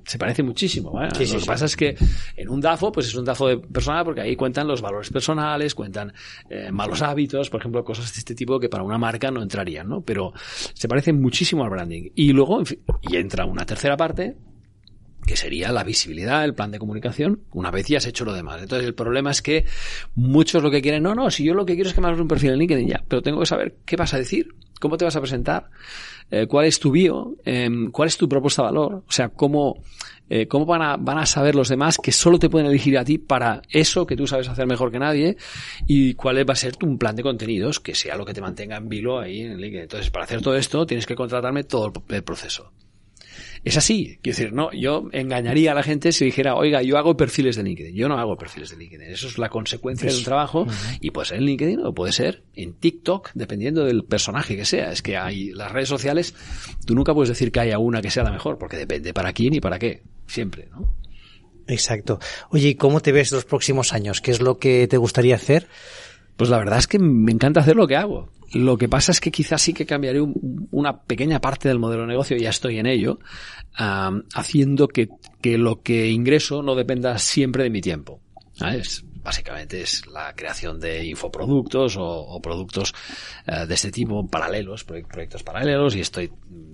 Se 0.06 0.18
parece 0.18 0.44
muchísimo. 0.44 0.92
¿vale? 0.92 1.10
Sí, 1.16 1.26
sí, 1.26 1.34
Lo 1.34 1.40
que 1.40 1.44
sí. 1.44 1.48
pasa 1.48 1.66
es 1.66 1.76
que 1.76 1.96
en 2.38 2.50
un 2.50 2.62
DAFO, 2.62 2.92
pues 2.92 3.08
es 3.08 3.16
un 3.16 3.26
DAFO 3.26 3.48
de 3.48 3.58
personal 3.58 4.06
porque 4.06 4.22
ahí 4.22 4.36
cuentan 4.36 4.68
los 4.68 4.82
valores 4.82 5.10
personales, 5.10 5.74
cuentan 5.76 6.14
eh, 6.50 6.70
malos 6.72 7.02
hábitos, 7.02 7.50
por 7.50 7.60
ejemplo, 7.60 7.84
cosas 7.84 8.14
de 8.14 8.20
este 8.20 8.36
tipo 8.36 8.60
que 8.60 8.70
para 8.70 8.84
una 8.84 8.98
marca 8.98 9.32
no 9.32 9.42
entrarían, 9.42 9.90
¿no? 9.90 10.02
Pero 10.02 10.34
se 10.74 10.88
parece 10.88 11.12
muchísimo 11.12 11.64
al 11.64 11.70
branding. 11.72 12.12
Y 12.16 12.32
luego, 12.34 12.60
en 12.60 12.66
fin, 12.66 12.80
y 13.02 13.16
entra 13.16 13.46
una 13.46 13.66
tercera 13.66 13.98
parte, 13.98 14.38
que 15.26 15.36
sería 15.36 15.72
la 15.72 15.84
visibilidad, 15.84 16.44
el 16.44 16.54
plan 16.54 16.72
de 16.72 16.80
comunicación, 16.80 17.42
una 17.52 17.72
vez 17.72 17.88
ya 17.88 17.98
has 17.98 18.06
hecho 18.06 18.26
lo 18.26 18.34
demás. 18.34 18.62
Entonces 18.62 18.88
el 18.88 18.96
problema 18.96 19.32
es 19.32 19.42
que 19.42 19.66
muchos 20.16 20.64
lo 20.64 20.72
que 20.72 20.82
quieren, 20.82 21.04
no, 21.04 21.16
no, 21.16 21.30
si 21.30 21.44
yo 21.44 21.54
lo 21.54 21.66
que 21.66 21.76
quiero 21.76 21.90
es 21.90 21.96
que 21.96 22.02
me 22.02 22.08
hagas 22.08 22.20
un 22.20 22.28
perfil 22.28 22.52
en 22.52 22.60
LinkedIn 22.60 22.88
ya, 22.88 23.04
pero 23.08 23.22
tengo 23.22 23.40
que 23.40 23.46
saber 23.46 23.78
qué 23.86 23.96
vas 23.96 24.14
a 24.14 24.18
decir, 24.18 24.50
cómo 24.80 24.98
te 24.98 25.06
vas 25.06 25.16
a 25.16 25.22
presentar, 25.22 25.70
eh, 26.32 26.48
cuál 26.48 26.66
es 26.66 26.80
tu 26.80 26.92
bio, 26.92 27.36
eh, 27.46 27.70
cuál 27.92 28.08
es 28.08 28.18
tu 28.18 28.28
propuesta 28.28 28.64
de 28.64 28.68
valor, 28.68 29.04
o 29.08 29.12
sea, 29.12 29.30
cómo, 29.30 29.84
eh, 30.30 30.48
cómo 30.48 30.66
van 30.66 30.82
a, 30.82 30.98
van 30.98 31.20
a 31.20 31.26
saber 31.26 31.56
los 31.56 31.70
demás 31.70 31.98
que 31.98 32.12
solo 32.12 32.40
te 32.40 32.50
pueden 32.50 32.68
elegir 32.68 32.98
a 32.98 33.06
ti 33.06 33.18
para 33.18 33.62
eso 33.70 34.08
que 34.08 34.16
tú 34.16 34.26
sabes 34.26 34.50
hacer 34.50 34.66
mejor 34.66 34.92
que 34.92 35.00
nadie 35.00 35.38
y 35.88 36.16
cuál 36.16 36.50
va 36.50 36.54
a 36.54 36.58
ser 36.58 36.76
tu 36.76 36.98
plan 36.98 37.16
de 37.16 37.24
contenidos 37.24 37.80
que 37.80 37.94
sea 37.94 38.16
lo 38.16 38.26
que 38.26 38.34
te 38.34 38.42
mantenga 38.42 38.78
en 38.78 38.90
vilo 38.90 39.20
ahí 39.20 39.42
en 39.42 39.58
LinkedIn. 39.58 39.84
Entonces, 39.84 40.10
para 40.10 40.26
hacer 40.26 40.42
todo 40.42 40.56
esto 40.56 40.86
tienes 40.86 41.06
que 41.06 41.16
contratarme 41.16 41.64
todo 41.64 41.94
el 42.10 42.24
proceso. 42.24 42.72
Es 43.64 43.78
así. 43.78 44.18
Quiero 44.24 44.38
decir, 44.38 44.54
no, 44.54 44.72
yo 44.72 45.10
engañaría 45.12 45.72
a 45.72 45.76
la 45.76 45.84
gente 45.84 46.12
si 46.12 46.26
dijera, 46.26 46.56
oiga, 46.56 46.82
yo 46.82 46.98
hago 46.98 47.16
perfiles 47.16 47.56
de 47.56 47.64
LinkedIn. 47.64 47.96
Yo 47.96 48.10
no 48.10 48.18
hago 48.18 48.36
perfiles 48.36 48.72
de 48.72 48.78
LinkedIn. 48.78 49.08
Eso 49.08 49.28
es 49.28 49.38
la 49.38 49.50
consecuencia 49.50 50.08
Eso. 50.08 50.16
de 50.16 50.22
un 50.22 50.26
trabajo 50.26 50.62
uh 50.62 50.68
-huh. 50.68 50.98
y 51.00 51.12
puede 51.12 51.28
ser 51.28 51.38
en 51.38 51.46
LinkedIn 51.46 51.86
o 51.86 51.94
puede 51.94 52.12
ser 52.12 52.44
en 52.56 52.74
TikTok, 52.74 53.30
dependiendo 53.36 53.86
del 53.86 54.04
personaje 54.04 54.56
que 54.56 54.66
sea. 54.66 54.92
Es 54.92 55.04
que 55.04 55.16
hay 55.16 55.52
las 55.52 55.72
redes 55.72 55.90
sociales, 55.90 56.34
tú 56.86 56.96
nunca 56.96 57.14
puedes 57.14 57.30
decir 57.30 57.52
que 57.52 57.60
haya 57.60 57.78
una 57.78 58.02
que 58.02 58.10
sea 58.10 58.24
la 58.24 58.32
mejor, 58.32 58.58
porque 58.58 58.78
depende 58.78 59.14
para 59.14 59.32
quién 59.34 59.54
y 59.54 59.60
para 59.60 59.78
qué. 59.78 60.02
Siempre, 60.26 60.68
¿no? 60.72 60.96
Exacto. 61.68 62.20
Oye, 62.50 62.70
¿y 62.70 62.76
cómo 62.76 63.00
te 63.02 63.12
ves 63.12 63.32
los 63.32 63.46
próximos 63.46 63.94
años? 63.94 64.22
¿Qué 64.22 64.32
es 64.32 64.42
lo 64.42 64.58
que 64.58 64.88
te 64.88 64.98
gustaría 64.98 65.36
hacer? 65.36 65.68
Pues 66.36 66.50
la 66.50 66.58
verdad 66.58 66.80
es 66.80 66.88
que 66.88 67.00
me 67.00 67.32
encanta 67.32 67.60
hacer 67.60 67.76
lo 67.76 67.88
que 67.88 67.96
hago. 67.96 68.30
Lo 68.54 68.78
que 68.78 68.90
pasa 68.90 69.12
es 69.12 69.22
que 69.22 69.32
quizás 69.32 69.62
sí 69.62 69.74
que 69.74 69.86
cambiaré 69.86 70.20
un, 70.20 70.68
una 70.72 71.02
pequeña 71.02 71.40
parte 71.40 71.70
del 71.70 71.80
modelo 71.80 72.02
de 72.02 72.10
negocio, 72.10 72.36
ya 72.38 72.50
estoy 72.50 72.80
en 72.80 72.86
ello, 72.86 73.20
haciendo 74.34 74.88
que, 74.88 75.10
que, 75.42 75.58
lo 75.58 75.82
que 75.82 76.10
ingreso 76.10 76.62
no 76.62 76.76
dependa 76.76 77.18
siempre 77.18 77.64
de 77.64 77.70
mi 77.70 77.82
tiempo. 77.82 78.20
Básicamente 79.24 79.82
es 79.82 80.08
la 80.08 80.34
creación 80.36 80.80
de 80.80 81.06
infoproductos 81.06 81.98
o, 81.98 82.06
o 82.06 82.42
productos 82.42 82.94
uh, 83.48 83.66
de 83.66 83.74
este 83.74 83.92
tipo 83.92 84.28
paralelos, 84.28 84.84
proyectos 84.84 85.44
paralelos, 85.44 85.96
y 85.96 86.02
estoy 86.02 86.32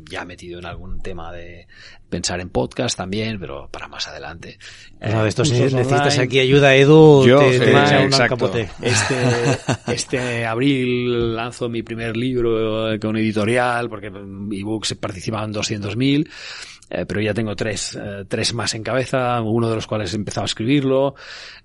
ya 0.09 0.25
metido 0.25 0.59
en 0.59 0.65
algún 0.65 1.01
tema 1.01 1.31
de 1.31 1.67
pensar 2.09 2.39
en 2.39 2.49
podcast 2.49 2.97
también, 2.97 3.39
pero 3.39 3.69
para 3.69 3.87
más 3.87 4.07
adelante. 4.07 4.57
No, 5.01 5.25
esto 5.25 5.43
si 5.43 5.53
necesitas 5.53 6.13
online. 6.13 6.23
aquí 6.23 6.39
ayuda, 6.39 6.75
Edu, 6.75 7.25
Yo, 7.27 7.39
te, 7.39 7.55
eh, 7.57 7.59
te 7.59 8.05
un 8.05 8.11
capote. 8.11 8.69
Este, 8.81 9.15
este 9.93 10.45
abril 10.45 11.35
lanzo 11.35 11.69
mi 11.69 11.83
primer 11.83 12.15
libro 12.15 12.97
con 12.99 13.17
editorial, 13.17 13.89
porque 13.89 14.07
ebooks 14.07 14.95
participaban 14.95 15.53
200.000. 15.53 16.29
Eh, 16.89 17.05
pero 17.05 17.21
ya 17.21 17.33
tengo 17.33 17.55
tres, 17.55 17.97
eh, 18.01 18.25
tres 18.27 18.53
más 18.53 18.73
en 18.73 18.83
cabeza, 18.83 19.41
uno 19.41 19.69
de 19.69 19.75
los 19.75 19.87
cuales 19.87 20.13
he 20.13 20.15
empezado 20.15 20.43
a 20.43 20.45
escribirlo. 20.45 21.15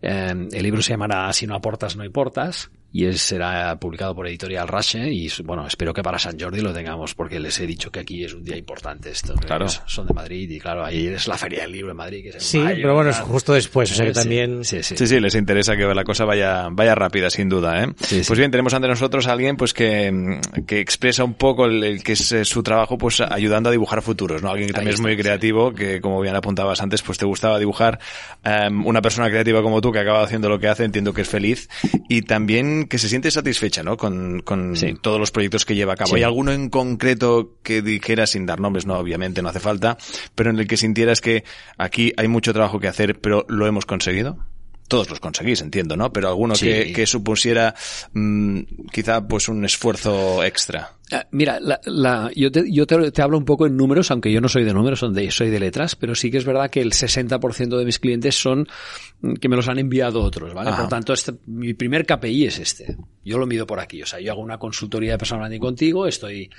Eh, 0.01 0.49
el 0.53 0.63
libro 0.63 0.83
se 0.83 0.91
llamará 0.91 1.33
Si 1.33 1.47
no 1.47 1.55
aportas, 1.55 1.97
no 1.97 2.05
importas 2.05 2.71
y 2.93 3.07
es, 3.07 3.23
será 3.23 3.75
publicado 3.77 4.15
por 4.15 4.27
Editorial 4.27 4.69
Rache 4.69 5.11
y 5.11 5.31
bueno, 5.45 5.67
espero 5.67 5.95
que 5.95 6.03
para 6.03 6.19
San 6.19 6.39
Jordi 6.39 6.61
lo 6.61 6.73
tengamos 6.73 7.15
porque 7.15 7.41
les 7.41 7.59
he 7.61 7.67
dicho 7.67 7.91
que 7.91 8.01
aquí 8.01 8.25
es 8.25 8.35
un 8.35 8.45
día 8.45 8.57
importante 8.57 9.11
esto. 9.11 9.35
Claro. 9.35 9.67
Son 9.69 10.07
de 10.07 10.13
Madrid 10.13 10.51
y 10.51 10.59
claro, 10.59 10.85
ahí 10.85 11.07
es 11.07 11.27
la 11.27 11.39
Feria 11.39 11.63
del 11.63 11.73
Libro 11.73 11.91
en 11.93 11.97
Madrid. 11.97 12.23
Que 12.23 12.29
es 12.29 12.35
en 12.35 12.41
sí, 12.41 12.59
mayo, 12.59 12.83
pero 12.83 12.95
bueno, 12.95 13.11
es 13.11 13.19
justo 13.19 13.55
después, 13.55 13.91
o 13.91 13.95
sea 13.95 14.07
que 14.07 14.15
Sí, 14.15 14.21
también... 14.21 14.65
Sí, 14.65 14.83
sí. 14.83 14.97
Sí, 14.97 15.07
sí, 15.07 15.21
les 15.21 15.35
interesa 15.35 15.77
que 15.77 15.85
la 15.87 16.05
cosa 16.05 16.25
vaya, 16.25 16.69
vaya 16.71 16.95
rápida, 16.95 17.31
sin 17.31 17.49
duda, 17.49 17.83
¿eh? 17.83 17.87
Sí, 18.01 18.23
sí. 18.23 18.25
Pues 18.27 18.39
bien, 18.39 18.51
tenemos 18.51 18.75
ante 18.75 18.89
nosotros 18.89 19.27
a 19.27 19.33
alguien 19.33 19.57
pues 19.57 19.73
que, 19.73 20.41
que 20.67 20.81
expresa 20.81 21.25
un 21.25 21.35
poco 21.35 21.67
el, 21.67 21.83
el 21.83 22.03
que 22.03 22.13
es 22.13 22.33
eh, 22.33 22.45
su 22.45 22.63
trabajo 22.63 22.99
pues 22.99 23.21
ayudando 23.21 23.71
a 23.71 23.73
dibujar 23.73 24.03
futuros, 24.03 24.43
¿no? 24.43 24.51
Alguien 24.51 24.69
que 24.69 24.75
también 24.75 24.95
es 24.95 25.01
muy 25.01 25.17
creativo, 25.17 25.73
que 25.73 26.01
como 26.01 26.21
bien 26.21 26.37
apuntabas 26.37 26.83
antes, 26.83 27.03
pues 27.03 27.19
te 27.19 27.25
gustaba 27.25 27.59
dibujar. 27.59 27.99
Um, 28.45 28.87
una 28.87 29.01
persona 29.01 29.29
creativa 29.31 29.63
como 29.63 29.81
tú 29.81 29.93
que 29.93 29.99
acaba 29.99 30.23
haciendo 30.23 30.49
lo 30.49 30.59
que 30.59 30.69
hace, 30.69 30.85
entiendo 30.85 31.15
que 31.15 31.23
es 31.23 31.29
feliz 31.29 31.69
y 32.09 32.23
también 32.23 32.82
que 32.89 32.99
se 32.99 33.09
siente 33.09 33.31
satisfecha, 33.31 33.83
¿no? 33.83 33.97
Con, 33.97 34.41
con 34.41 34.77
Sí. 34.77 34.95
todos 35.01 35.19
los 35.21 35.31
proyectos 35.31 35.65
que 35.65 35.75
lleva 35.75 35.95
a 35.95 35.97
cabo. 35.97 36.11
Sí. 36.11 36.17
¿Hay 36.17 36.23
alguno 36.23 36.53
en 36.53 36.69
concreto 36.71 37.57
que 37.63 37.83
dijeras 37.83 38.31
sin 38.31 38.47
dar 38.47 38.61
nombres? 38.61 38.87
No, 38.87 38.99
obviamente 38.99 39.43
no 39.43 39.49
hace 39.49 39.61
falta, 39.61 39.97
pero 40.35 40.51
en 40.51 40.59
el 40.59 40.67
que 40.67 40.77
sintieras 40.77 41.21
que 41.21 41.45
aquí 41.79 42.13
hay 42.17 42.29
mucho 42.29 42.53
trabajo 42.53 42.79
que 42.81 42.89
hacer, 42.89 43.21
pero 43.21 43.45
lo 43.49 43.67
hemos 43.67 43.87
conseguido? 43.87 44.39
Todos 44.89 45.09
los 45.09 45.21
conseguís, 45.21 45.61
entiendo, 45.63 45.97
¿no? 45.97 46.13
Pero 46.13 46.29
alguno 46.29 46.55
Sí. 46.55 46.67
que, 46.67 46.93
que 46.93 47.07
supusiera 47.07 47.75
mm, 48.13 48.61
quizá 48.93 49.27
pues 49.27 49.49
un 49.49 49.65
esfuerzo 49.65 50.45
extra. 50.45 50.93
Ah, 51.13 51.27
Mira, 51.31 51.61
la, 51.61 51.79
la, 51.85 52.31
yo, 52.35 52.51
te, 52.51 52.65
yo 52.73 52.87
te, 52.87 53.11
te, 53.11 53.23
hablo 53.23 53.37
un 53.37 53.45
poco 53.45 53.67
en 53.67 53.77
números, 53.77 54.11
aunque 54.11 54.33
yo 54.33 54.41
no 54.41 54.49
soy 54.49 54.65
de 54.65 54.73
números, 54.73 55.01
son 55.01 55.13
de, 55.13 55.31
soy 55.31 55.51
de 55.51 55.61
letras, 55.61 55.95
pero 55.95 56.15
sí 56.15 56.31
que 56.31 56.39
es 56.39 56.45
verdad 56.47 56.71
que 56.71 56.81
el 56.81 56.93
60% 56.93 57.77
de 57.77 57.85
mis 57.85 57.99
clientes 57.99 58.35
son 58.35 58.67
mm, 59.21 59.35
que 59.35 59.49
me 59.49 59.57
los 59.57 59.69
han 59.69 59.79
enviado 59.79 60.23
otros, 60.23 60.55
¿vale? 60.55 60.71
Ajá. 60.71 60.81
Por 60.81 60.89
tanto, 60.89 61.13
este, 61.13 61.35
mi 61.47 61.75
primer 61.75 62.07
KPI 62.07 62.47
es 62.47 62.59
este. 62.59 62.97
Yo 63.25 63.39
lo 63.39 63.47
mido 63.47 63.67
por 63.67 63.79
aquí. 63.79 64.03
O 64.03 64.07
sea, 64.07 64.21
yo 64.21 64.33
hago 64.33 64.41
una 64.41 64.59
consultoría 64.59 65.13
de 65.13 65.19
personal 65.19 65.43
branding 65.43 65.61
contigo, 65.61 66.07
estoy, 66.07 66.51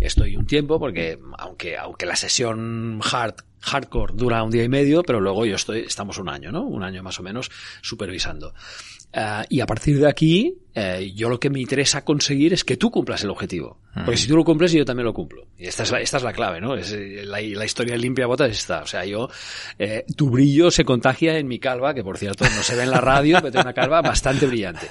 estoy 0.00 0.36
un 0.36 0.46
tiempo, 0.46 0.78
porque 0.78 1.18
aunque, 1.38 1.76
aunque 1.76 2.06
la 2.06 2.14
sesión 2.16 3.00
hard 3.02 3.34
hardcore 3.66 4.14
dura 4.14 4.42
un 4.42 4.50
día 4.50 4.62
y 4.62 4.68
medio, 4.68 5.02
pero 5.02 5.20
luego 5.20 5.44
yo 5.44 5.56
estoy, 5.56 5.80
estamos 5.80 6.18
un 6.18 6.28
año, 6.28 6.52
¿no? 6.52 6.62
Un 6.62 6.84
año 6.84 7.02
más 7.02 7.18
o 7.18 7.22
menos 7.22 7.50
supervisando. 7.82 8.54
Uh, 9.16 9.44
y 9.48 9.60
a 9.60 9.66
partir 9.66 9.98
de 9.98 10.06
aquí, 10.06 10.58
eh, 10.74 11.10
yo 11.14 11.30
lo 11.30 11.40
que 11.40 11.48
me 11.48 11.58
interesa 11.58 12.04
conseguir 12.04 12.52
es 12.52 12.62
que 12.62 12.76
tú 12.76 12.90
cumplas 12.90 13.24
el 13.24 13.30
objetivo. 13.30 13.78
Mm. 13.94 14.04
Porque 14.04 14.18
si 14.18 14.28
tú 14.28 14.36
lo 14.36 14.44
cumples, 14.44 14.72
yo 14.72 14.84
también 14.84 15.06
lo 15.06 15.14
cumplo. 15.14 15.46
Y 15.56 15.66
esta 15.66 15.84
es 15.84 15.90
la, 15.90 16.00
esta 16.00 16.18
es 16.18 16.22
la 16.22 16.34
clave, 16.34 16.60
¿no? 16.60 16.74
Es, 16.74 16.92
eh, 16.92 17.22
la, 17.24 17.40
la, 17.40 17.64
historia 17.64 17.96
limpia 17.96 18.26
botas 18.26 18.50
es 18.50 18.58
esta. 18.58 18.82
O 18.82 18.86
sea, 18.86 19.06
yo, 19.06 19.30
eh, 19.78 20.04
tu 20.14 20.28
brillo 20.28 20.70
se 20.70 20.84
contagia 20.84 21.38
en 21.38 21.48
mi 21.48 21.58
calva, 21.58 21.94
que 21.94 22.04
por 22.04 22.18
cierto 22.18 22.44
no 22.44 22.62
se 22.62 22.76
ve 22.76 22.82
en 22.82 22.90
la 22.90 23.00
radio, 23.00 23.38
pero 23.40 23.52
tengo 23.52 23.62
una 23.62 23.72
calva 23.72 24.02
bastante 24.02 24.46
brillante. 24.46 24.86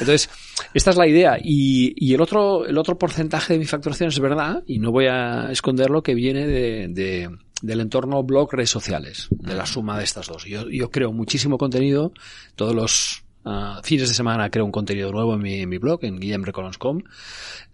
Entonces, 0.00 0.28
esta 0.74 0.90
es 0.90 0.96
la 0.96 1.08
idea. 1.08 1.38
Y, 1.42 1.94
y 1.96 2.12
el 2.12 2.20
otro, 2.20 2.66
el 2.66 2.76
otro 2.76 2.98
porcentaje 2.98 3.54
de 3.54 3.58
mi 3.58 3.64
facturación 3.64 4.10
es 4.10 4.20
verdad, 4.20 4.62
y 4.66 4.80
no 4.80 4.92
voy 4.92 5.06
a 5.06 5.50
esconderlo, 5.50 6.02
que 6.02 6.14
viene 6.14 6.46
de, 6.46 6.88
de 6.88 7.30
del 7.62 7.80
entorno 7.80 8.22
blog, 8.22 8.52
redes 8.52 8.70
sociales, 8.70 9.28
de 9.30 9.54
la 9.54 9.64
suma 9.64 9.96
de 9.96 10.04
estas 10.04 10.26
dos. 10.26 10.44
Yo, 10.44 10.68
yo 10.68 10.90
creo 10.90 11.12
muchísimo 11.12 11.56
contenido, 11.56 12.12
todos 12.56 12.74
los 12.74 13.22
Uh, 13.44 13.82
fines 13.82 14.08
de 14.08 14.14
semana 14.14 14.50
creo 14.50 14.64
un 14.64 14.70
contenido 14.70 15.10
nuevo 15.10 15.34
en 15.34 15.68
mi, 15.68 15.78
blog, 15.78 16.04
en 16.04 16.20
guillemrecolons.com, 16.20 16.98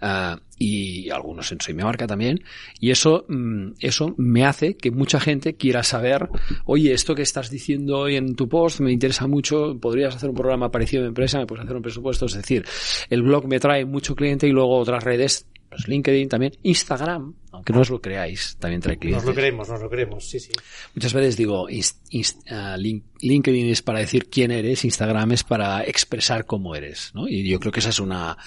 uh, 0.00 0.40
y 0.58 1.10
algunos 1.10 1.52
en 1.52 1.60
Soy 1.60 1.74
Mi 1.74 1.82
Marca 1.82 2.06
también, 2.06 2.42
y 2.80 2.90
eso, 2.90 3.26
mm, 3.28 3.72
eso 3.80 4.14
me 4.16 4.46
hace 4.46 4.78
que 4.78 4.90
mucha 4.90 5.20
gente 5.20 5.56
quiera 5.56 5.82
saber, 5.82 6.30
oye, 6.64 6.94
esto 6.94 7.14
que 7.14 7.20
estás 7.20 7.50
diciendo 7.50 7.98
hoy 7.98 8.16
en 8.16 8.34
tu 8.34 8.48
post 8.48 8.80
me 8.80 8.92
interesa 8.92 9.26
mucho, 9.26 9.78
podrías 9.78 10.16
hacer 10.16 10.30
un 10.30 10.36
programa 10.36 10.70
parecido 10.70 11.02
mi 11.02 11.08
empresa, 11.08 11.38
me 11.38 11.46
puedes 11.46 11.64
hacer 11.64 11.76
un 11.76 11.82
presupuesto, 11.82 12.24
es 12.24 12.34
decir, 12.34 12.64
el 13.10 13.22
blog 13.22 13.46
me 13.46 13.60
trae 13.60 13.84
mucho 13.84 14.14
cliente 14.14 14.48
y 14.48 14.52
luego 14.52 14.78
otras 14.78 15.04
redes 15.04 15.46
Pues 15.68 15.86
LinkedIn 15.86 16.28
también. 16.28 16.54
Instagram, 16.62 17.34
aunque 17.52 17.72
no 17.74 17.80
os 17.80 17.90
lo 17.90 18.00
creáis, 18.00 18.56
también 18.58 18.80
trae 18.80 18.96
clientes. 18.98 19.22
Nos 19.24 19.34
lo 19.34 19.38
creemos, 19.38 19.68
nos 19.68 19.80
lo 19.82 19.90
creemos, 19.90 20.24
sí, 20.28 20.40
sí. 20.40 20.50
Muchas 20.94 21.12
veces 21.12 21.36
digo, 21.36 21.68
ins- 21.68 21.96
ins- 22.10 22.38
ah, 22.50 22.76
lin- 22.78 23.02
LinkedIn 23.20 23.68
es 23.68 23.82
para 23.82 23.98
decir 23.98 24.28
quién 24.30 24.50
eres, 24.50 24.84
Instagram 24.84 25.32
es 25.32 25.44
para 25.44 25.84
expresar 25.84 26.46
cómo 26.46 26.74
eres, 26.74 27.10
¿no? 27.14 27.28
Y 27.28 27.46
yo 27.48 27.60
creo 27.60 27.70
que 27.72 27.80
esa 27.80 27.90
es 27.90 28.00
una, 28.00 28.38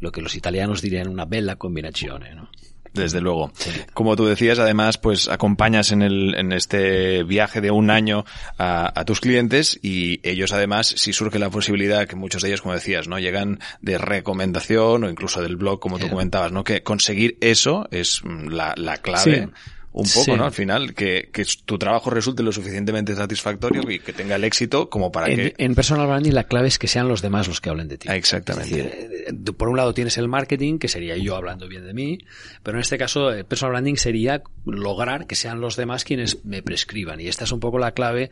lo 0.00 0.10
que 0.10 0.20
los 0.22 0.34
italianos 0.34 0.82
dirían 0.82 1.08
una 1.08 1.24
bella 1.24 1.54
combinazione, 1.56 2.34
¿no? 2.34 2.50
Desde 2.96 3.20
luego. 3.20 3.52
Como 3.94 4.16
tú 4.16 4.26
decías, 4.26 4.58
además, 4.58 4.98
pues 4.98 5.28
acompañas 5.28 5.92
en, 5.92 6.02
el, 6.02 6.34
en 6.36 6.52
este 6.52 7.22
viaje 7.22 7.60
de 7.60 7.70
un 7.70 7.90
año 7.90 8.24
a, 8.58 8.98
a 8.98 9.04
tus 9.04 9.20
clientes 9.20 9.78
y 9.82 10.20
ellos 10.28 10.52
además, 10.52 10.88
si 10.96 11.12
surge 11.12 11.38
la 11.38 11.50
posibilidad, 11.50 12.06
que 12.08 12.16
muchos 12.16 12.42
de 12.42 12.48
ellos, 12.48 12.62
como 12.62 12.74
decías, 12.74 13.08
no 13.08 13.18
llegan 13.18 13.60
de 13.80 13.98
recomendación 13.98 15.04
o 15.04 15.10
incluso 15.10 15.42
del 15.42 15.56
blog, 15.56 15.78
como 15.80 15.98
tú 15.98 16.06
Sí. 16.06 16.10
comentabas, 16.10 16.52
¿no? 16.52 16.64
Que 16.64 16.82
conseguir 16.82 17.36
eso 17.40 17.88
es 17.90 18.20
mm, 18.24 18.48
la, 18.48 18.74
la 18.76 18.96
clave. 18.98 19.46
Sí. 19.46 19.52
Un 19.96 20.04
poco, 20.04 20.24
Sí. 20.24 20.32
¿no? 20.32 20.44
Al 20.44 20.52
final, 20.52 20.92
que, 20.92 21.30
que 21.32 21.46
tu 21.64 21.78
trabajo 21.78 22.10
resulte 22.10 22.42
lo 22.42 22.52
suficientemente 22.52 23.14
satisfactorio 23.16 23.82
y 23.90 23.98
que 23.98 24.12
tenga 24.12 24.36
el 24.36 24.44
éxito 24.44 24.90
como 24.90 25.10
para 25.10 25.28
En, 25.28 25.36
que... 25.36 25.54
en 25.56 25.74
personal 25.74 26.06
branding 26.06 26.32
la 26.32 26.44
clave 26.44 26.68
es 26.68 26.78
que 26.78 26.86
sean 26.86 27.08
los 27.08 27.22
demás 27.22 27.48
los 27.48 27.62
que 27.62 27.70
hablen 27.70 27.88
de 27.88 27.96
ti. 27.96 28.08
Exactamente. 28.10 28.76
Decir, 28.76 28.92
eh, 29.28 29.52
por 29.56 29.68
un 29.68 29.78
lado 29.78 29.94
tienes 29.94 30.18
el 30.18 30.28
marketing, 30.28 30.78
que 30.78 30.88
sería 30.88 31.16
yo 31.16 31.34
hablando 31.34 31.66
bien 31.66 31.86
de 31.86 31.94
mí, 31.94 32.18
pero 32.62 32.76
en 32.76 32.82
este 32.82 32.98
caso 32.98 33.30
el 33.30 33.46
personal 33.46 33.72
branding 33.72 33.94
sería 33.96 34.42
lograr 34.66 35.26
que 35.26 35.34
sean 35.34 35.60
los 35.62 35.76
demás 35.76 36.04
quienes 36.04 36.44
me 36.44 36.62
prescriban. 36.62 37.18
Y 37.20 37.28
esta 37.28 37.44
es 37.44 37.52
un 37.52 37.60
poco 37.60 37.78
la 37.78 37.92
clave 37.92 38.30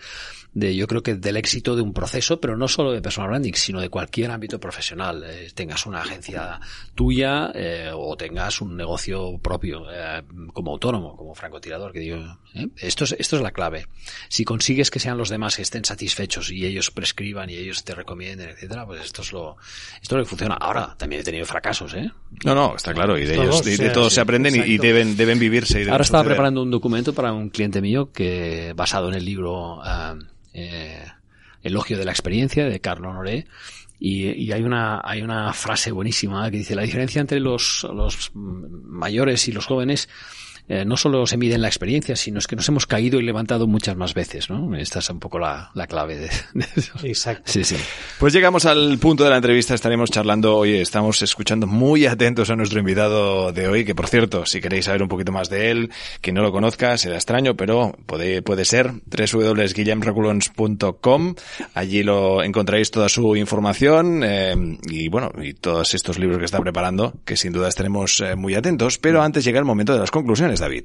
de, 0.53 0.77
yo 0.77 0.87
creo 0.87 1.03
que 1.03 1.15
del 1.15 1.37
éxito 1.39 1.75
de 1.77 1.83
un 1.83 1.95
proceso, 1.95 2.41
pero 2.41 2.57
no 2.59 2.69
solo 2.69 2.93
de 2.93 3.01
personal 3.01 3.31
branding, 3.31 3.55
sino 3.55 3.81
de 3.81 3.89
cualquier 3.89 4.31
ámbito 4.31 4.61
profesional. 4.61 5.25
Eh, 5.27 5.51
tengas 5.55 5.87
una 5.87 6.03
agencia 6.03 6.61
tuya 6.95 7.51
eh, 7.55 7.91
o 7.93 8.17
tengas 8.17 8.61
un 8.61 8.77
negocio 8.77 9.39
propio 9.39 9.87
eh, 9.91 10.23
como 10.53 10.73
autónomo, 10.73 11.17
como 11.17 11.35
francotirador, 11.55 11.93
que 11.93 12.01
digo, 12.01 12.39
¿eh? 12.55 12.67
esto, 12.79 13.05
es, 13.05 13.15
esto 13.19 13.37
es 13.37 13.43
la 13.43 13.53
clave. 13.53 13.87
Si 14.29 14.45
consigues 14.45 14.91
que 14.91 14.99
sean 14.99 15.17
los 15.17 15.29
demás 15.29 15.57
que 15.57 15.63
estén 15.63 15.85
satisfechos 15.85 16.51
y 16.51 16.67
ellos 16.67 16.91
prescriban 16.91 17.49
y 17.51 17.55
ellos 17.55 17.85
te 17.85 17.95
recomienden, 17.95 18.49
etcétera, 18.51 18.85
pues 18.87 19.05
esto 19.05 19.23
es 19.23 19.33
lo, 19.33 19.57
esto 20.03 20.15
es 20.17 20.19
lo 20.19 20.25
que 20.25 20.29
funciona. 20.29 20.55
Ahora, 20.57 20.95
también 20.99 21.21
he 21.21 21.25
tenido 21.25 21.47
fracasos, 21.47 21.95
¿eh? 21.95 22.11
No, 22.45 22.55
no, 22.55 22.75
está 22.77 22.93
claro. 22.93 23.17
Y 23.19 23.25
de 23.25 23.35
Todos, 23.37 23.47
ellos, 23.47 23.65
de, 23.65 23.71
de 23.77 23.89
sí, 23.89 23.93
todos 23.95 24.09
sí, 24.13 24.15
se 24.17 24.21
aprenden 24.21 24.55
y- 24.55 24.59
y, 24.59 24.61
exacto. 24.63 24.83
deben, 24.83 25.17
deben 25.17 25.39
vivirse. 25.39 25.75
Y 25.75 25.81
deben 25.81 25.93
Ahora 25.93 26.03
estaba 26.05 26.23
suceder. 26.23 26.37
preparando 26.37 26.63
un 26.63 26.71
documento 26.71 27.13
para 27.15 27.33
un 27.33 27.51
cliente 27.51 27.81
mío 27.81 28.11
que 28.13 28.73
basado 28.75 29.09
en 29.09 29.15
el 29.15 29.25
libro 29.25 29.81
ah, 29.83 30.17
eh, 30.53 31.05
Elogio 31.63 31.97
de 31.99 32.05
la 32.05 32.11
experiencia 32.11 32.65
de 32.67 32.81
Carlo 32.81 33.11
Honoré 33.11 33.47
y, 34.01 34.29
y 34.31 34.53
hay 34.53 34.63
una 34.63 35.01
hay 35.05 35.23
una 35.23 35.53
frase 35.53 35.93
buenísima 35.93 36.51
que 36.51 36.59
dice 36.59 36.75
la 36.75 36.83
diferencia 36.83 37.21
entre 37.21 37.39
los 37.41 37.87
los 37.95 38.33
mayores 38.35 39.47
y 39.49 39.53
los 39.53 39.65
jóvenes 39.67 40.09
eh, 40.69 40.85
no 40.85 40.97
solo 40.97 41.27
se 41.27 41.37
mide 41.37 41.55
en 41.55 41.63
la 41.63 41.69
experiencia, 41.69 42.17
sino 42.17 42.39
es 42.39 42.47
que 42.47 42.57
nos 42.57 42.69
hemos 42.69 42.87
caído 42.87 43.21
y 43.21 43.23
levantado 43.23 43.67
muchas 43.67 43.97
más 43.97 44.15
veces, 44.15 44.49
¿no? 44.49 44.75
Esta 44.77 45.01
es 45.01 45.11
un 45.11 45.21
poco 45.21 45.39
la, 45.39 45.71
la 45.75 45.87
clave 45.87 46.17
de, 46.17 46.31
de 46.55 46.67
eso. 46.77 46.93
Exacto. 47.03 47.53
Sí, 47.53 47.65
sí. 47.65 47.77
Pues 48.19 48.33
llegamos 48.33 48.65
al 48.65 48.99
punto 48.99 49.25
de 49.25 49.31
la 49.31 49.37
entrevista, 49.37 49.75
estaremos 49.75 50.11
charlando 50.11 50.57
hoy, 50.57 50.77
estamos 50.77 51.21
escuchando 51.23 51.67
muy 51.67 52.07
atentos 52.07 52.49
a 52.51 52.57
nuestro 52.57 52.81
invitado 52.81 53.53
de 53.53 53.69
hoy, 53.69 53.85
que 53.85 53.95
por 53.95 54.09
cierto, 54.09 54.47
si 54.47 54.61
queréis 54.61 54.87
saber 54.87 55.03
un 55.03 55.09
poquito 55.09 55.33
más 55.33 55.51
de 55.51 55.71
él, 55.71 55.91
que 56.21 56.33
no 56.33 56.43
lo 56.43 56.53
conozca, 56.53 56.97
será 56.97 57.17
extraño, 57.17 57.57
pero 57.57 57.93
puede, 58.07 58.43
puede 58.43 58.65
ser 58.65 58.93
www.guillemreculons.com, 59.07 61.35
allí 61.75 62.03
lo 62.03 62.43
encontraréis 62.43 62.91
toda 62.91 63.09
su 63.09 63.37
información 63.37 64.23
eh, 64.25 64.55
y 64.89 65.09
bueno, 65.09 65.31
y 65.43 65.55
todos 65.55 65.95
estos 65.95 66.19
libros 66.19 66.39
que 66.39 66.47
está 66.47 66.61
preparando, 66.61 67.15
que 67.25 67.37
sin 67.37 67.53
duda 67.53 67.69
estaremos 67.69 68.21
eh, 68.21 68.37
muy 68.37 68.55
atentos, 68.55 68.99
pero 68.99 69.23
antes 69.23 69.45
llega 69.45 69.59
el 69.59 69.65
momento 69.65 69.93
de 69.93 70.01
las 70.01 70.11
conclusiones, 70.11 70.54
David. 70.61 70.85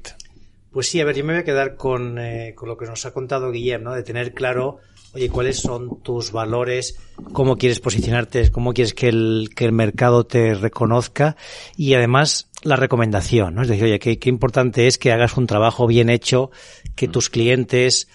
Pues 0.72 0.88
sí, 0.88 1.00
a 1.00 1.04
ver, 1.04 1.16
yo 1.16 1.24
me 1.24 1.32
voy 1.32 1.40
a 1.40 1.44
quedar 1.44 1.74
con, 1.74 2.18
eh, 2.18 2.54
con 2.54 2.68
lo 2.68 2.76
que 2.76 2.86
nos 2.86 3.04
ha 3.04 3.12
contado 3.12 3.50
Guillem, 3.50 3.82
¿no? 3.82 3.92
De 3.92 4.04
tener 4.04 4.34
claro, 4.34 4.78
oye, 5.14 5.28
cuáles 5.28 5.56
son 5.58 6.00
tus 6.02 6.30
valores, 6.30 6.96
cómo 7.32 7.56
quieres 7.56 7.80
posicionarte, 7.80 8.52
cómo 8.52 8.72
quieres 8.72 8.94
que 8.94 9.08
el, 9.08 9.50
que 9.56 9.64
el 9.64 9.72
mercado 9.72 10.24
te 10.24 10.54
reconozca 10.54 11.36
y 11.76 11.94
además 11.94 12.50
la 12.62 12.76
recomendación, 12.76 13.56
¿no? 13.56 13.62
Es 13.62 13.68
decir, 13.68 13.84
oye, 13.84 13.98
qué, 13.98 14.20
qué 14.20 14.28
importante 14.28 14.86
es 14.86 14.96
que 14.96 15.10
hagas 15.10 15.36
un 15.36 15.48
trabajo 15.48 15.88
bien 15.88 16.08
hecho, 16.08 16.52
que 16.94 17.08
tus 17.08 17.30
clientes 17.30 18.06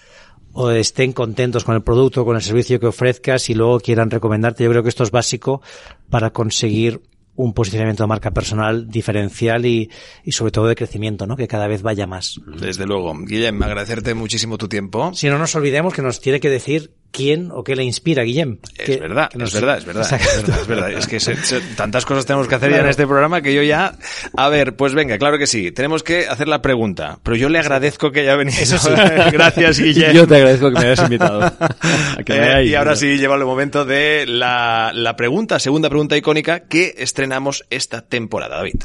o 0.54 0.70
estén 0.70 1.12
contentos 1.12 1.64
con 1.64 1.74
el 1.74 1.82
producto, 1.82 2.24
con 2.24 2.36
el 2.36 2.42
servicio 2.42 2.80
que 2.80 2.86
ofrezcas 2.86 3.50
y 3.50 3.54
luego 3.54 3.80
quieran 3.80 4.10
recomendarte. 4.10 4.64
Yo 4.64 4.70
creo 4.70 4.82
que 4.82 4.88
esto 4.88 5.02
es 5.02 5.10
básico 5.10 5.60
para 6.08 6.30
conseguir 6.30 7.02
un 7.36 7.52
posicionamiento 7.52 8.02
de 8.02 8.08
marca 8.08 8.32
personal 8.32 8.88
diferencial 8.88 9.66
y, 9.66 9.90
y 10.24 10.32
sobre 10.32 10.52
todo 10.52 10.66
de 10.66 10.74
crecimiento, 10.74 11.26
¿no? 11.26 11.36
Que 11.36 11.46
cada 11.48 11.68
vez 11.68 11.82
vaya 11.82 12.06
más. 12.06 12.40
Desde 12.60 12.86
luego. 12.86 13.14
Guillem, 13.16 13.62
agradecerte 13.62 14.14
muchísimo 14.14 14.58
tu 14.58 14.68
tiempo. 14.68 15.12
Si 15.14 15.28
no 15.28 15.38
nos 15.38 15.54
olvidemos 15.54 15.94
que 15.94 16.02
nos 16.02 16.20
tiene 16.20 16.40
que 16.40 16.50
decir 16.50 16.92
quién 17.10 17.50
o 17.50 17.64
qué 17.64 17.76
le 17.76 17.84
inspira, 17.84 18.22
Guillem. 18.22 18.58
Es 18.76 18.84
Que- 18.84 18.96
verdad, 18.98 19.28
que 19.30 19.38
nos- 19.38 19.48
es 19.54 19.60
verdad, 19.60 19.78
es 19.78 19.84
verdad, 19.84 20.02
es 20.12 20.36
verdad, 20.42 20.60
es 20.60 20.66
verdad. 20.66 20.90
Es 20.92 21.06
que 21.06 21.20
se- 21.20 21.36
se- 21.36 21.60
tantas 21.76 22.04
cosas 22.04 22.26
tenemos 22.26 22.46
que 22.48 22.54
hacer 22.54 22.70
ya 22.70 22.80
en 22.80 22.86
este 22.88 23.06
programa 23.06 23.40
que 23.42 23.54
yo 23.54 23.62
ya... 23.62 23.94
A 24.36 24.48
ver, 24.48 24.76
pues 24.76 24.94
venga, 24.94 25.16
claro 25.18 25.38
que 25.38 25.46
sí. 25.46 25.72
Tenemos 25.72 26.02
que 26.02 26.26
hacer 26.26 26.48
la 26.48 26.60
pregunta. 26.62 27.18
Pero 27.22 27.36
yo 27.36 27.48
le 27.48 27.58
agradezco 27.58 28.10
que 28.12 28.20
haya 28.20 28.36
venido. 28.36 28.58
Eso 28.60 28.78
sí. 28.78 28.90
Gracias, 29.32 29.80
Guillem. 29.80 30.12
Yo 30.12 30.26
te 30.26 30.36
agradezco 30.36 30.68
que 30.70 30.74
me 30.78 30.86
hayas 30.86 31.00
invitado. 31.00 31.42
A 31.42 32.16
que 32.24 32.32
me 32.32 32.60
Eh, 32.60 32.64
y 32.66 32.74
ahora 32.74 32.96
sí, 32.96 33.16
llega 33.18 33.34
el 33.34 33.44
momento 33.44 33.84
de 33.84 34.24
la, 34.26 34.90
la 34.94 35.16
pregunta, 35.16 35.58
segunda 35.58 35.88
pregunta 35.88 36.16
icónica 36.16 36.60
que 36.60 36.94
estrenamos 36.98 37.64
esta 37.70 38.02
temporada, 38.02 38.56
David. 38.56 38.82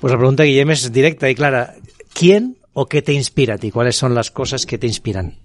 Pues 0.00 0.10
la 0.12 0.18
pregunta, 0.18 0.42
Guillem, 0.44 0.70
es 0.70 0.92
directa 0.92 1.28
y 1.30 1.34
clara. 1.34 1.74
¿Quién 2.14 2.58
o 2.72 2.86
qué 2.86 3.02
te 3.02 3.12
inspira 3.12 3.54
a 3.54 3.58
ti? 3.58 3.70
¿Cuáles 3.70 3.96
son 3.96 4.14
las 4.14 4.30
cosas 4.30 4.66
que 4.66 4.78
te 4.78 4.86
inspiran? 4.86 5.38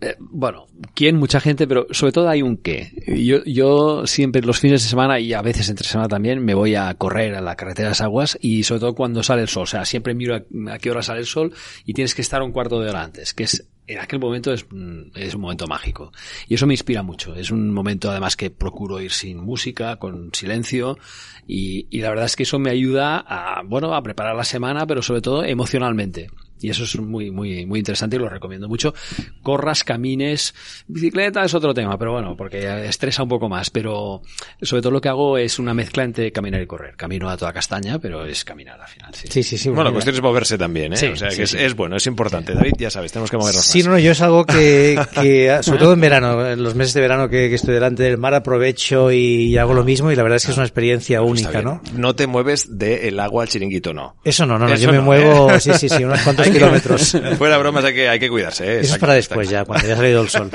Eh, 0.00 0.14
bueno, 0.18 0.66
quién, 0.94 1.16
mucha 1.16 1.40
gente, 1.40 1.66
pero 1.66 1.86
sobre 1.90 2.12
todo 2.12 2.28
hay 2.28 2.42
un 2.42 2.58
qué. 2.58 2.92
Yo, 3.06 3.42
yo 3.44 4.06
siempre 4.06 4.42
los 4.42 4.60
fines 4.60 4.82
de 4.82 4.88
semana 4.88 5.18
y 5.18 5.32
a 5.32 5.42
veces 5.42 5.68
entre 5.68 5.88
semana 5.88 6.08
también 6.08 6.44
me 6.44 6.54
voy 6.54 6.74
a 6.74 6.92
correr 6.94 7.34
a 7.34 7.40
la 7.40 7.56
carretera 7.56 7.88
de 7.88 7.90
las 7.92 8.00
aguas 8.02 8.36
y 8.40 8.62
sobre 8.64 8.80
todo 8.80 8.94
cuando 8.94 9.22
sale 9.22 9.42
el 9.42 9.48
sol. 9.48 9.62
O 9.62 9.66
sea, 9.66 9.84
siempre 9.84 10.14
miro 10.14 10.34
a, 10.34 10.72
a 10.72 10.78
qué 10.78 10.90
hora 10.90 11.02
sale 11.02 11.20
el 11.20 11.26
sol 11.26 11.52
y 11.84 11.94
tienes 11.94 12.14
que 12.14 12.22
estar 12.22 12.42
un 12.42 12.52
cuarto 12.52 12.80
de 12.80 12.90
hora 12.90 13.02
antes, 13.02 13.32
que 13.32 13.44
es 13.44 13.66
en 13.86 13.98
aquel 13.98 14.18
momento 14.18 14.52
es, 14.52 14.66
mm, 14.68 15.10
es 15.14 15.34
un 15.34 15.40
momento 15.40 15.66
mágico. 15.66 16.12
Y 16.48 16.54
eso 16.54 16.66
me 16.66 16.74
inspira 16.74 17.02
mucho. 17.02 17.34
Es 17.34 17.50
un 17.50 17.72
momento 17.72 18.10
además 18.10 18.36
que 18.36 18.50
procuro 18.50 19.00
ir 19.00 19.12
sin 19.12 19.38
música, 19.38 19.96
con 19.96 20.30
silencio 20.32 20.98
y, 21.46 21.86
y 21.90 22.00
la 22.00 22.10
verdad 22.10 22.26
es 22.26 22.36
que 22.36 22.42
eso 22.42 22.58
me 22.58 22.70
ayuda 22.70 23.18
a, 23.18 23.62
bueno, 23.62 23.94
a 23.94 24.02
preparar 24.02 24.36
la 24.36 24.44
semana, 24.44 24.86
pero 24.86 25.02
sobre 25.02 25.20
todo 25.20 25.44
emocionalmente. 25.44 26.28
Y 26.60 26.70
eso 26.70 26.84
es 26.84 26.98
muy, 26.98 27.30
muy, 27.30 27.66
muy 27.66 27.78
interesante 27.80 28.16
y 28.16 28.18
lo 28.18 28.28
recomiendo 28.28 28.68
mucho. 28.68 28.94
Corras, 29.42 29.84
camines, 29.84 30.54
bicicleta 30.88 31.44
es 31.44 31.54
otro 31.54 31.74
tema, 31.74 31.98
pero 31.98 32.12
bueno, 32.12 32.34
porque 32.36 32.86
estresa 32.86 33.22
un 33.22 33.28
poco 33.28 33.48
más. 33.48 33.70
Pero 33.70 34.22
sobre 34.62 34.82
todo 34.82 34.92
lo 34.92 35.00
que 35.00 35.08
hago 35.08 35.38
es 35.38 35.58
una 35.58 35.74
mezcla 35.74 36.04
entre 36.04 36.32
caminar 36.32 36.62
y 36.62 36.66
correr. 36.66 36.96
Camino 36.96 37.28
a 37.28 37.36
toda 37.36 37.52
castaña, 37.52 37.98
pero 37.98 38.24
es 38.24 38.44
caminar 38.44 38.80
al 38.80 38.88
final. 38.88 39.14
Sí. 39.14 39.28
Sí, 39.30 39.42
sí, 39.42 39.58
sí. 39.58 39.68
Bueno, 39.68 39.84
la 39.84 39.92
cuestión 39.92 40.14
es 40.16 40.22
moverse 40.22 40.56
también, 40.56 40.92
¿eh? 40.94 40.96
Sí, 40.96 41.06
o 41.06 41.16
sea, 41.16 41.30
sí, 41.30 41.36
que 41.36 41.42
es, 41.44 41.50
sí. 41.50 41.58
es 41.58 41.74
bueno, 41.74 41.96
es 41.96 42.06
importante. 42.06 42.54
David, 42.54 42.72
ya 42.78 42.90
sabes, 42.90 43.12
tenemos 43.12 43.30
que 43.30 43.36
movernos 43.36 43.64
Sí, 43.64 43.78
más. 43.78 43.86
no, 43.86 43.92
no, 43.92 43.98
yo 43.98 44.12
es 44.12 44.20
algo 44.22 44.44
que, 44.46 44.98
que, 45.14 45.58
sobre 45.62 45.78
todo 45.78 45.92
en 45.92 46.00
verano, 46.00 46.46
en 46.46 46.62
los 46.62 46.74
meses 46.74 46.94
de 46.94 47.00
verano 47.00 47.28
que, 47.28 47.48
que 47.48 47.54
estoy 47.54 47.74
delante 47.74 48.02
del 48.02 48.18
mar, 48.18 48.34
aprovecho 48.34 49.12
y, 49.12 49.48
y 49.48 49.58
hago 49.58 49.74
lo 49.74 49.84
mismo 49.84 50.10
y 50.10 50.16
la 50.16 50.22
verdad 50.22 50.36
es 50.36 50.46
que 50.46 50.52
es 50.52 50.56
una 50.56 50.66
experiencia 50.66 51.22
única. 51.22 51.62
¿no? 51.62 51.80
No 51.94 52.14
te 52.14 52.26
mueves 52.26 52.78
del 52.78 53.20
agua 53.20 53.42
al 53.42 53.48
chiringuito, 53.48 53.92
no. 53.92 54.16
Eso 54.24 54.46
no, 54.46 54.58
no, 54.58 54.66
no, 54.66 54.74
Eso 54.74 54.84
yo 54.84 54.92
me 54.92 55.00
muevo, 55.00 55.50
¿eh? 55.52 55.60
sí, 55.60 55.72
sí, 55.74 55.88
sí, 55.88 56.04
unos 56.04 56.20
cuantos 56.22 56.45
kilómetros. 56.50 57.16
Fuera 57.38 57.58
bromas, 57.58 57.84
hay 57.84 57.94
que, 57.94 58.08
hay 58.08 58.18
que 58.18 58.28
cuidarse, 58.28 58.64
¿eh? 58.64 58.80
Eso 58.80 58.94
es 58.94 58.98
para 58.98 59.14
después 59.14 59.48
ya, 59.48 59.64
cuando 59.66 59.86
ya 59.86 59.94
ha 59.94 59.96
salido 59.96 60.22
el 60.22 60.28
sol. 60.28 60.50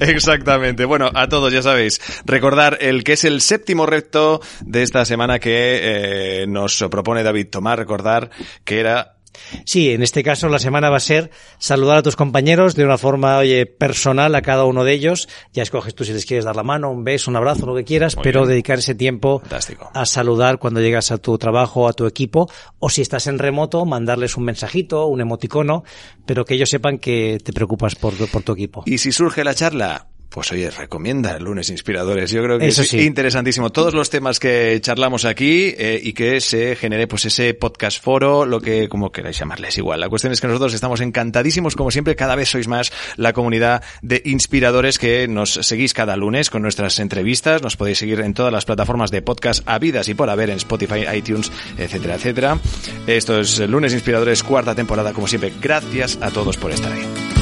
Exactamente. 0.00 0.84
Bueno, 0.84 1.10
a 1.14 1.28
todos 1.28 1.52
ya 1.52 1.62
sabéis, 1.62 2.00
recordar 2.24 2.78
el 2.80 3.04
que 3.04 3.14
es 3.14 3.24
el 3.24 3.40
séptimo 3.40 3.86
reto 3.86 4.40
de 4.60 4.82
esta 4.82 5.04
semana 5.04 5.38
que 5.38 6.42
eh, 6.42 6.46
nos 6.46 6.84
propone 6.90 7.22
David 7.22 7.48
Tomás, 7.48 7.78
recordar 7.78 8.30
que 8.64 8.80
era 8.80 9.16
Sí, 9.64 9.90
en 9.90 10.02
este 10.02 10.22
caso 10.22 10.48
la 10.48 10.58
semana 10.58 10.90
va 10.90 10.96
a 10.96 11.00
ser 11.00 11.30
saludar 11.58 11.98
a 11.98 12.02
tus 12.02 12.16
compañeros 12.16 12.74
de 12.74 12.84
una 12.84 12.98
forma, 12.98 13.38
oye, 13.38 13.66
personal 13.66 14.34
a 14.34 14.42
cada 14.42 14.64
uno 14.64 14.84
de 14.84 14.92
ellos. 14.92 15.28
Ya 15.52 15.62
escoges 15.62 15.94
tú 15.94 16.04
si 16.04 16.12
les 16.12 16.26
quieres 16.26 16.44
dar 16.44 16.56
la 16.56 16.62
mano, 16.62 16.90
un 16.90 17.04
beso, 17.04 17.30
un 17.30 17.36
abrazo, 17.36 17.66
lo 17.66 17.74
que 17.74 17.84
quieras, 17.84 18.16
Muy 18.16 18.24
pero 18.24 18.40
bien. 18.40 18.50
dedicar 18.50 18.78
ese 18.78 18.94
tiempo 18.94 19.40
Fantástico. 19.40 19.90
a 19.94 20.06
saludar 20.06 20.58
cuando 20.58 20.80
llegas 20.80 21.10
a 21.12 21.18
tu 21.18 21.36
trabajo, 21.38 21.88
a 21.88 21.92
tu 21.92 22.06
equipo, 22.06 22.50
o 22.78 22.90
si 22.90 23.02
estás 23.02 23.26
en 23.26 23.38
remoto, 23.38 23.84
mandarles 23.84 24.36
un 24.36 24.44
mensajito, 24.44 25.06
un 25.06 25.20
emoticono, 25.20 25.84
pero 26.26 26.44
que 26.44 26.54
ellos 26.54 26.70
sepan 26.70 26.98
que 26.98 27.38
te 27.42 27.52
preocupas 27.52 27.94
por, 27.94 28.14
por 28.30 28.42
tu 28.42 28.52
equipo. 28.52 28.82
Y 28.86 28.98
si 28.98 29.12
surge 29.12 29.44
la 29.44 29.54
charla, 29.54 30.08
pues 30.32 30.50
oye, 30.52 30.70
recomienda 30.70 31.38
lunes 31.38 31.68
inspiradores. 31.70 32.30
Yo 32.30 32.42
creo 32.42 32.58
que 32.58 32.66
Eso 32.68 32.82
es 32.82 32.88
sí. 32.88 33.00
interesantísimo. 33.00 33.70
Todos 33.70 33.94
los 33.94 34.08
temas 34.10 34.40
que 34.40 34.78
charlamos 34.80 35.24
aquí 35.24 35.74
eh, 35.76 36.00
y 36.02 36.12
que 36.14 36.40
se 36.40 36.74
genere 36.76 37.06
pues 37.06 37.24
ese 37.26 37.52
podcast 37.54 38.02
foro, 38.02 38.46
lo 38.46 38.60
que 38.60 38.88
como 38.88 39.12
queráis 39.12 39.38
llamarles 39.38 39.76
igual. 39.78 40.00
La 40.00 40.08
cuestión 40.08 40.32
es 40.32 40.40
que 40.40 40.46
nosotros 40.46 40.72
estamos 40.74 41.00
encantadísimos, 41.00 41.76
como 41.76 41.90
siempre, 41.90 42.16
cada 42.16 42.34
vez 42.34 42.48
sois 42.48 42.66
más 42.66 42.92
la 43.16 43.32
comunidad 43.32 43.82
de 44.00 44.22
inspiradores 44.24 44.98
que 44.98 45.28
nos 45.28 45.52
seguís 45.52 45.92
cada 45.92 46.16
lunes 46.16 46.50
con 46.50 46.62
nuestras 46.62 46.98
entrevistas. 46.98 47.62
Nos 47.62 47.76
podéis 47.76 47.98
seguir 47.98 48.20
en 48.20 48.32
todas 48.34 48.52
las 48.52 48.64
plataformas 48.64 49.10
de 49.10 49.22
podcast 49.22 49.62
habidas 49.66 50.08
y 50.08 50.14
por 50.14 50.30
haber 50.30 50.50
en 50.50 50.56
Spotify, 50.56 51.04
iTunes, 51.14 51.52
etcétera, 51.76 52.14
etcétera. 52.14 52.58
Esto 53.06 53.38
es 53.40 53.58
Lunes 53.60 53.92
Inspiradores, 53.92 54.42
cuarta 54.42 54.74
temporada, 54.74 55.12
como 55.12 55.26
siempre. 55.26 55.52
Gracias 55.60 56.18
a 56.22 56.30
todos 56.30 56.56
por 56.56 56.70
estar 56.70 56.92
ahí. 56.92 57.41